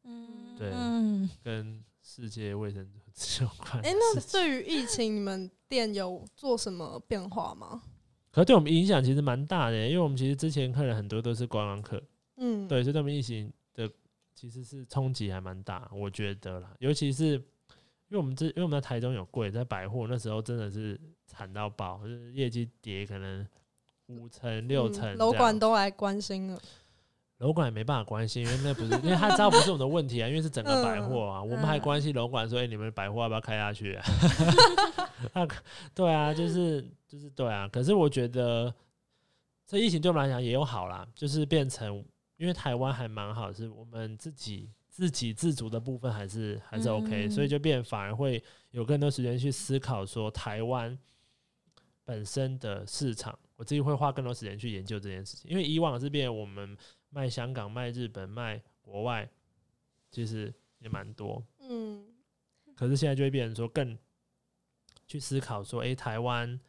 [0.03, 4.21] 嗯，对嗯，跟世界卫生组织有关的哎、那。
[4.31, 7.81] 对于疫情，你们店有做什么变化吗？
[8.29, 11.99] 可是对我们影响其实蛮大的，因为我们其实之前客人很多都是观光客，
[12.35, 13.53] 嗯，对，所以对我们疫情的
[14.35, 23.47] 其实是冲击还蛮大，我觉得啦，尤其是因为我们这因为我们在台中有柜，在百货那时候真的是惨到爆，就是业绩跌可能
[24.07, 26.59] 五成六嗯成，楼管都来关心了。
[27.39, 34.05] 楼管也没办法关心，因为那不是，因为他知道不是我们的问题啊，因为是整个百货啊，我们还关心楼管说，哎、你们百货要不要开下去、啊？
[35.35, 35.45] 那
[35.93, 38.73] 对啊，就是就是对啊，可是我觉得
[39.65, 42.05] 这疫情对我们来讲也有好啦，就是变成
[42.37, 50.97] 因为台湾还蛮好，是我们自己自给自足的部分还是还是 OK，、嗯所以就变反而会有更多时间去思考说台湾
[52.03, 56.77] 本身的市场，我自己会花更多时间去研究这件事情，因为以往是变我们
[57.09, 59.29] 卖香港、卖日本、卖国外，
[60.11, 62.05] 其实也蛮多，嗯。
[62.75, 63.97] 可是现在就会变成说更
[65.07, 66.59] 去思考说，诶，台湾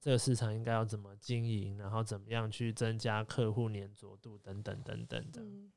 [0.00, 5.42] 这个市场应该要怎么经营，然后怎么样去增加客户粘着度等等等等的。
[5.42, 5.70] 嗯，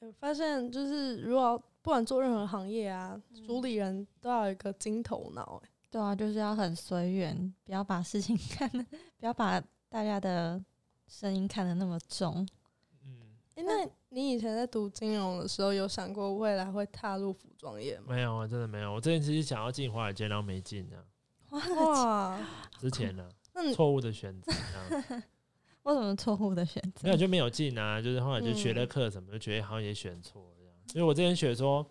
[0.00, 5.68] 我发现就是如果不管做任何行业啊，主理人都要有一个金头脑、欸。
[5.90, 8.82] 对啊，就是要很随缘，不要把事情 看得，
[9.18, 10.58] 不要把大家的
[11.06, 12.48] 声音看得那么重。
[13.04, 18.06] 嗯，哎、那你以前在读金融的时候，有想过未来会踏入服装业吗？
[18.08, 18.94] 没有啊，真的没有。
[18.94, 21.04] 我之前其实想要进华尔街，然后没进啊。
[21.50, 22.40] 哇，
[22.80, 23.28] 之前呢、
[23.74, 24.52] 错误的选择，
[25.84, 27.00] 为什么错误的选择？
[27.04, 28.00] 没有就没有进啊。
[28.00, 30.74] 就是后来就学了嗯课什么，就觉得好像也选错了这样。
[30.94, 31.84] 因为我之前学说，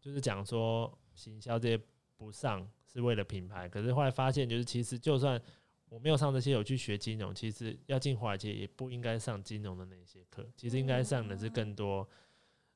[0.00, 1.80] 就是讲说行销这些
[2.16, 5.40] 不上是为了品牌，可是后来发现，就是其实就算
[5.88, 12.08] 我没有上这些，有去学金融，其实要进华尔街也不应该上金融的那些课，其实应该上的是更多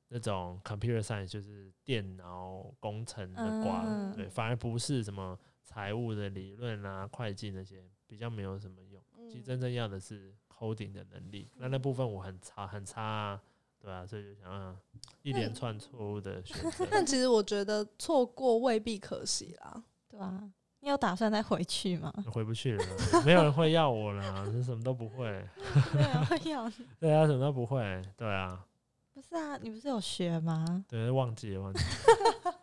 [0.09, 9.03] 那种 computer science，就是电脑工程的挂，嗯对，反而不是什么财务的理论啊、会计那些比较没有什么用。
[9.29, 13.41] 其实真正要的是 coding 的能力，那那部分我很差很差啊，
[13.81, 14.77] 对啊，所以就想啊，
[15.23, 16.87] 一连串错误的选择。
[16.91, 19.83] 但其实我觉得错过未必可惜啦。
[20.09, 20.51] 对啊，
[20.81, 22.13] 你有打算再回去吗？
[22.31, 22.85] 回不去了，
[23.25, 25.25] 没有人会要我了，你什么都不会。
[25.95, 28.03] 没有会要你，对啊，什么都不会。
[28.17, 28.65] 对啊，
[29.13, 30.85] 不是啊，你不是有学吗？
[30.87, 32.55] 对，忘记了忘记了。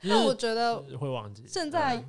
[0.06, 1.46] 那我觉得会忘记。
[1.48, 2.04] 现在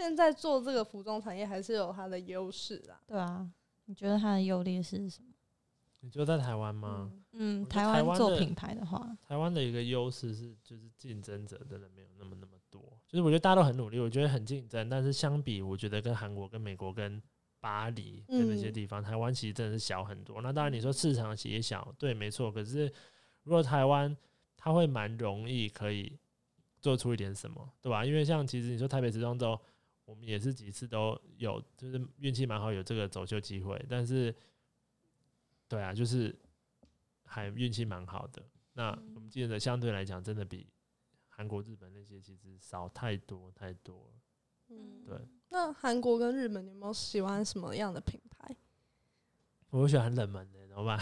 [0.00, 2.98] 现在做这个服装产业还是有它的优势啦。
[3.06, 3.46] 对啊，
[3.84, 5.28] 你觉得它的优劣势是什么？
[6.00, 7.12] 你就在台湾吗？
[7.32, 12.80] 嗯台台湾做品牌的话，台湾的一个优势是，就是竞争者真的没有那么那么多。
[13.06, 17.22] 就是我觉得大家都很努力，我觉得很竞争，但是相比，我觉得跟韩国、跟美国、跟
[17.60, 20.40] 巴黎跟那些嗯地方，台湾其实真的是小很多。
[20.40, 22.50] 那当然你说市场也小，对，没错。
[22.50, 22.90] 可是
[23.42, 24.16] 如果台湾，
[24.56, 26.18] 它会蛮容易可以
[26.80, 28.06] 做出一点什么，对吧？
[28.06, 29.60] 因为像其实你说台北时装周，
[30.10, 33.80] 我们也是几次都有，就是运气蛮好，有这个走秀机会。
[33.88, 34.34] 但是，
[35.68, 36.36] 对啊，就是
[37.24, 38.42] 还运气蛮好的。
[38.72, 40.66] 那我们记得相对来讲，真的比
[41.28, 44.14] 韩国、日本那些其实少太多太多了。
[44.70, 45.16] 嗯，对，
[45.50, 48.56] 那韩国跟日本，你有没有喜欢什么样的品牌？
[49.70, 50.98] 我喜欢很冷门的，怎么办？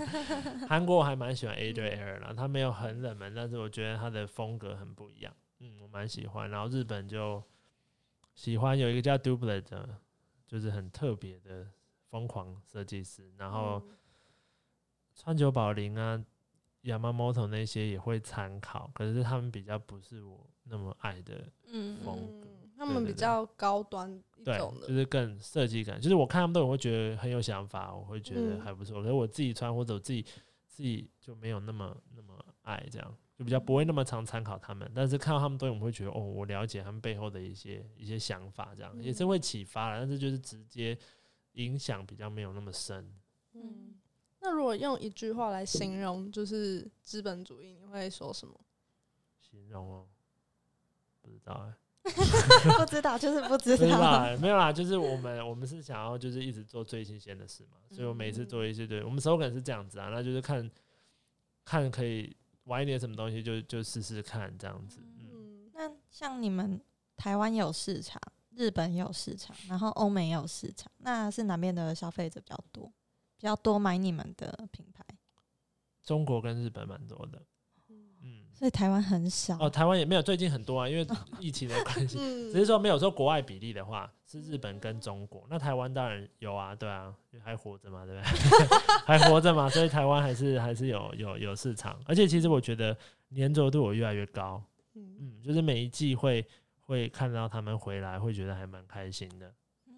[0.66, 6.48] 韩国我还蛮喜欢 A 对 L 啦，它没有很冷门，但是我觉得它的风格很不一样，嗯，我蛮喜欢。
[6.48, 7.42] 然后日本就
[8.38, 9.98] 喜欢有一个叫 Dublet 的
[10.46, 11.66] 就是很特别的
[12.08, 13.96] 疯狂设计师，然后嗯。
[15.12, 16.24] 川久保玲啊、
[16.84, 30.24] Yamamoto 那些也会参考，可是他们比较不是我那么爱的，嗯风嗯格他们比较高端一对种，的，就是更设计感，就是我看他们都有会觉得很有想法，我会觉得嗯还不错，可是我自己穿或者我自己
[30.64, 33.16] 自己就没有那么那么爱这样。
[33.38, 40.98] 就比较不会那么常参考他们，但是看到他们东西，我们会觉得哦，我了解他们背后的一些一些想法，这样、也是嗯会启发了，但是就是直接
[41.52, 43.08] 影响比较没有那么深。
[43.52, 43.94] 嗯。
[44.40, 48.54] 那如果用一句话来形容就是资本主义，你会说什么？
[49.40, 50.06] 形容哦，
[51.20, 51.74] 不知道哎、
[52.76, 60.70] 不知道，就是不知道没有啦，就是我们我们是想要就是一直做最新鲜的事嘛，所以我每次做一些对，我们 slogan 是这样子啊，那就是看
[61.64, 62.36] 看可以
[62.68, 66.80] 玩一点什么东西就就试试看这样子，嗯，嗯，那像你们
[67.16, 68.20] 台湾有市场，
[68.54, 72.92] 日本有市场，然后欧美也有市场，那是哪边的消费者比较多？
[73.36, 75.04] 比较多买你们的品牌，
[76.02, 77.44] 中国跟日本蛮多的，嗯，
[78.58, 79.56] 所以台湾很少。
[79.60, 81.06] 哦，台湾也没有，最近很多啊，因为
[81.38, 85.46] 疫情的关系， 嗯只是说没有说国外比例的话，是日本跟中国。
[85.48, 88.78] 那台湾当然有啊，对啊，还活着嘛，对不对？
[89.06, 91.96] 还活着嘛，所以台湾还是还是有有有市场。
[92.04, 92.96] 而且其实我觉得
[93.36, 94.60] 粘着度我越来越高，
[94.94, 96.44] 嗯嗯，就是每一季会
[96.80, 99.46] 会看到他们回来，会觉得还蛮开心的。
[99.86, 99.94] 嗯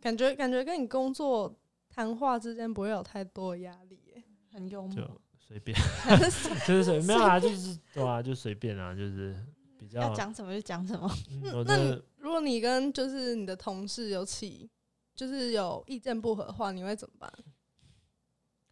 [0.00, 1.54] 感觉感觉跟你工作
[1.88, 4.22] 谈话之间不会有太多压力耶。
[4.52, 5.20] 很幽默，
[6.30, 9.36] 随便，就是随没有啊，就是对啊，就随便啊，就是
[9.78, 10.14] 比较要。
[10.14, 11.10] 讲什么就讲什么。
[11.30, 14.68] 嗯那你如果你跟就是你的同事有起
[15.14, 17.32] 就是有意见不合的话，你会怎么办？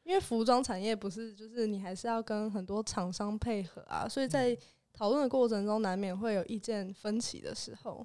[0.03, 4.57] 因为服装产业不是就是你还是要跟很多厂商配合啊，所以在
[4.93, 8.05] 讨论的过程中难免会有意见分歧的时候。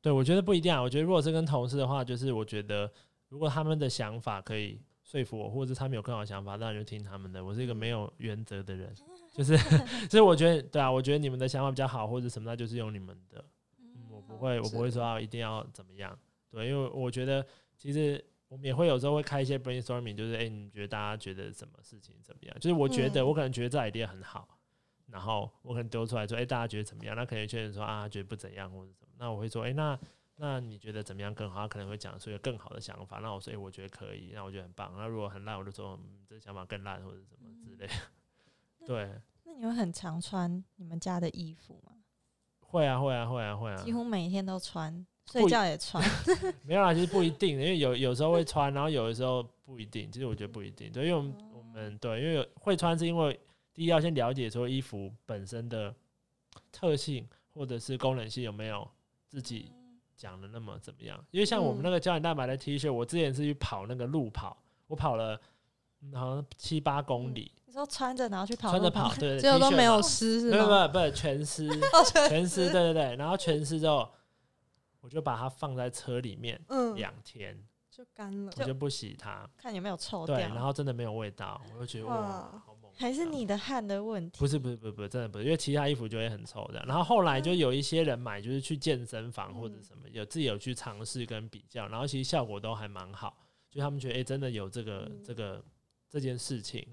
[0.00, 0.80] 对，我觉得不一定啊。
[0.80, 2.90] 我觉得如果是跟同事的话，就是我觉得
[3.28, 4.80] 如果他们的想法可以
[5.12, 7.44] 说服我，或者是他们有更好的想法，当然就听他们的。
[7.44, 8.90] 我是一个没有原则的人，
[9.30, 9.54] 就是
[10.08, 13.44] 所以我觉得对啊，我觉得你们的想法比较好，或者什么，那就是用你们的。
[13.78, 16.18] 嗯，我不会，我不会说啊，一定要怎么样。
[16.50, 17.46] 对，因为我觉得
[17.76, 22.56] 其实我们也会有时候会开一些 brainstorming，就是哎、诶你觉得大家觉得什么事情怎么样？
[22.58, 24.48] 就是我觉得嗯我可能觉得这 idea 很好，
[25.06, 27.14] 然后我可能丢出来说，哎、大家觉得怎么样？
[27.14, 29.98] 那可能有些人说啊，觉得不怎样或者什么，那我会说，哎、那
[30.36, 31.60] 那你觉得怎么样更好？
[31.60, 34.92] 他可能会讲出一个更好的想法，那我说，哎、我觉得可以，那我觉得很棒。
[34.96, 37.92] 那如果很烂，我就说，嗯，这想法更烂或者什么之类的。
[38.86, 41.92] 对，那你会很常穿你们家的衣服吗？
[42.60, 43.92] 会啊，会啊，会啊，会啊几。
[43.92, 46.02] 乎每天都穿，睡觉也穿。
[46.64, 50.10] 没有啦，其实不一定，因为有有时候会穿，然后有的时候不一定。
[50.10, 53.38] 其实我觉得不一定，对，因为我们我们对，因为有会穿是因为
[53.74, 55.94] 第一要先了解说衣服本身的
[56.72, 58.88] 特性或者是功能性有没有
[59.28, 59.70] 自己
[60.22, 61.18] 讲的那么怎么样。
[61.32, 64.56] 因为像我们嗯那个胶原蛋白的 T 恤，我之前是去跑那个路跑，
[64.86, 65.40] 我跑了
[66.00, 70.86] 嗯好像七八公里，你说穿着然后去跑穿着跑，对对， 结果都 T 恤没有嘛湿是没有吗？
[70.86, 71.68] 不不全湿，
[72.28, 74.08] 全湿， 对对对，然后全湿之后，
[75.00, 77.60] 我就把它放在车里面嗯，两天。
[77.90, 78.50] 就干了。
[78.56, 80.34] 我就不洗它，看有没有臭掉。
[80.34, 82.50] 对，然后真的没有味道，我就觉得哇。
[83.02, 83.42] 还是你。
[83.42, 84.38] 的汗的问题。
[84.38, 86.82] 不是不是不是不是真的不是，因为其他衣服就会很臭的。
[86.86, 93.36] 然后后来就有一些人买，就是去健身房或者什么，有自己有去尝试跟比较，然后其实效果都还蛮好，
[93.68, 95.24] 就他们觉得哎、诶真的有这个嗯。
[95.24, 95.62] 这个
[96.08, 96.86] 这件事情，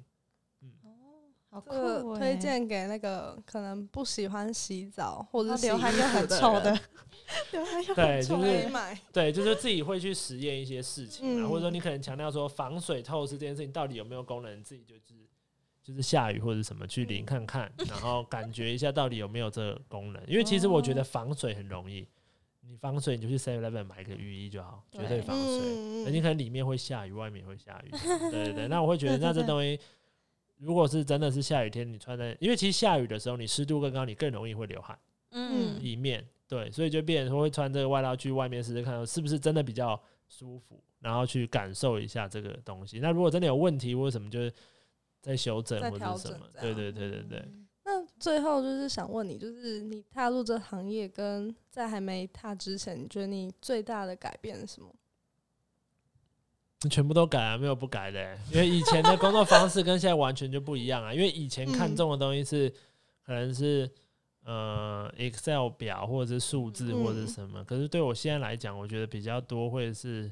[1.51, 2.19] 好酷欸。
[2.19, 6.71] 推荐给那个可能不喜欢洗澡或者流汗又很臭的，
[7.53, 8.99] 流汗又很臭可以是买。
[9.13, 15.13] 对，就是自己会去实验一些事情啊，嗯或者说你可能强调说防水透视这件事情到底有没有功能，自己就是
[15.83, 20.21] 就是下雨或者什么去淋看看， 然后感觉一下到底有没有这个功能。
[20.27, 22.07] 因为其实我觉得防水很容易，
[22.61, 26.11] 你防水你就去 Seven Eleven 买个雨衣就好，绝对对防水。
[26.11, 27.89] 你可能里面会下雨，外面也会下雨。
[28.31, 29.79] 对对对，那我会觉得那这东西。
[30.57, 34.99] 如果是真的是下雨天，你穿在，因为其实下雨的时候你湿度更高，你更容易会流汗。
[35.31, 42.99] 嗯，里面，对，所以就变成说会穿这个外套去外面试试看，是不是真的比较舒服，然后去感受一下这个东西。
[42.99, 44.53] 那如果真的有问题或者什么，就是
[45.21, 47.45] 再修正或者什么，对对对对对。
[47.85, 54.93] 那最后就是想问你，就是你踏入这行业跟在还没踏之前，你觉得你最大的改变是什么？
[56.81, 61.13] 你全部都改啊，没有不改的欸、因为以前的工作方式跟现在完全就不一样啊。
[61.13, 62.69] 因为以前看中的东西是、
[63.25, 63.89] 可能是
[64.45, 70.31] 呃 Excel 表或者是数字嗯或者是什么，可是对我现在来讲，我觉得比较多会是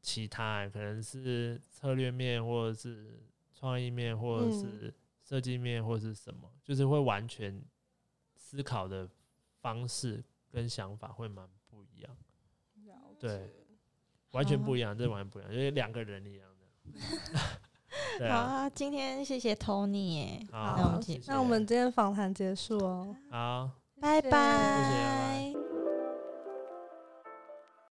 [0.00, 3.18] 其他欸、可能是策略面或者是
[3.58, 7.60] 创意面或者嗯是设计面或者是什么，就是会完全
[8.36, 9.08] 思考的
[9.60, 12.16] 方式跟想法会蛮不一样。
[13.18, 13.50] 对
[14.30, 16.68] 完全不一样，这完全不一样，就是两个人一样的。
[18.18, 23.16] 对啊，好啊，今天谢谢 Tony 耶，好那我们今天访谈结束哦。
[23.28, 25.47] 好，拜谢谢拜。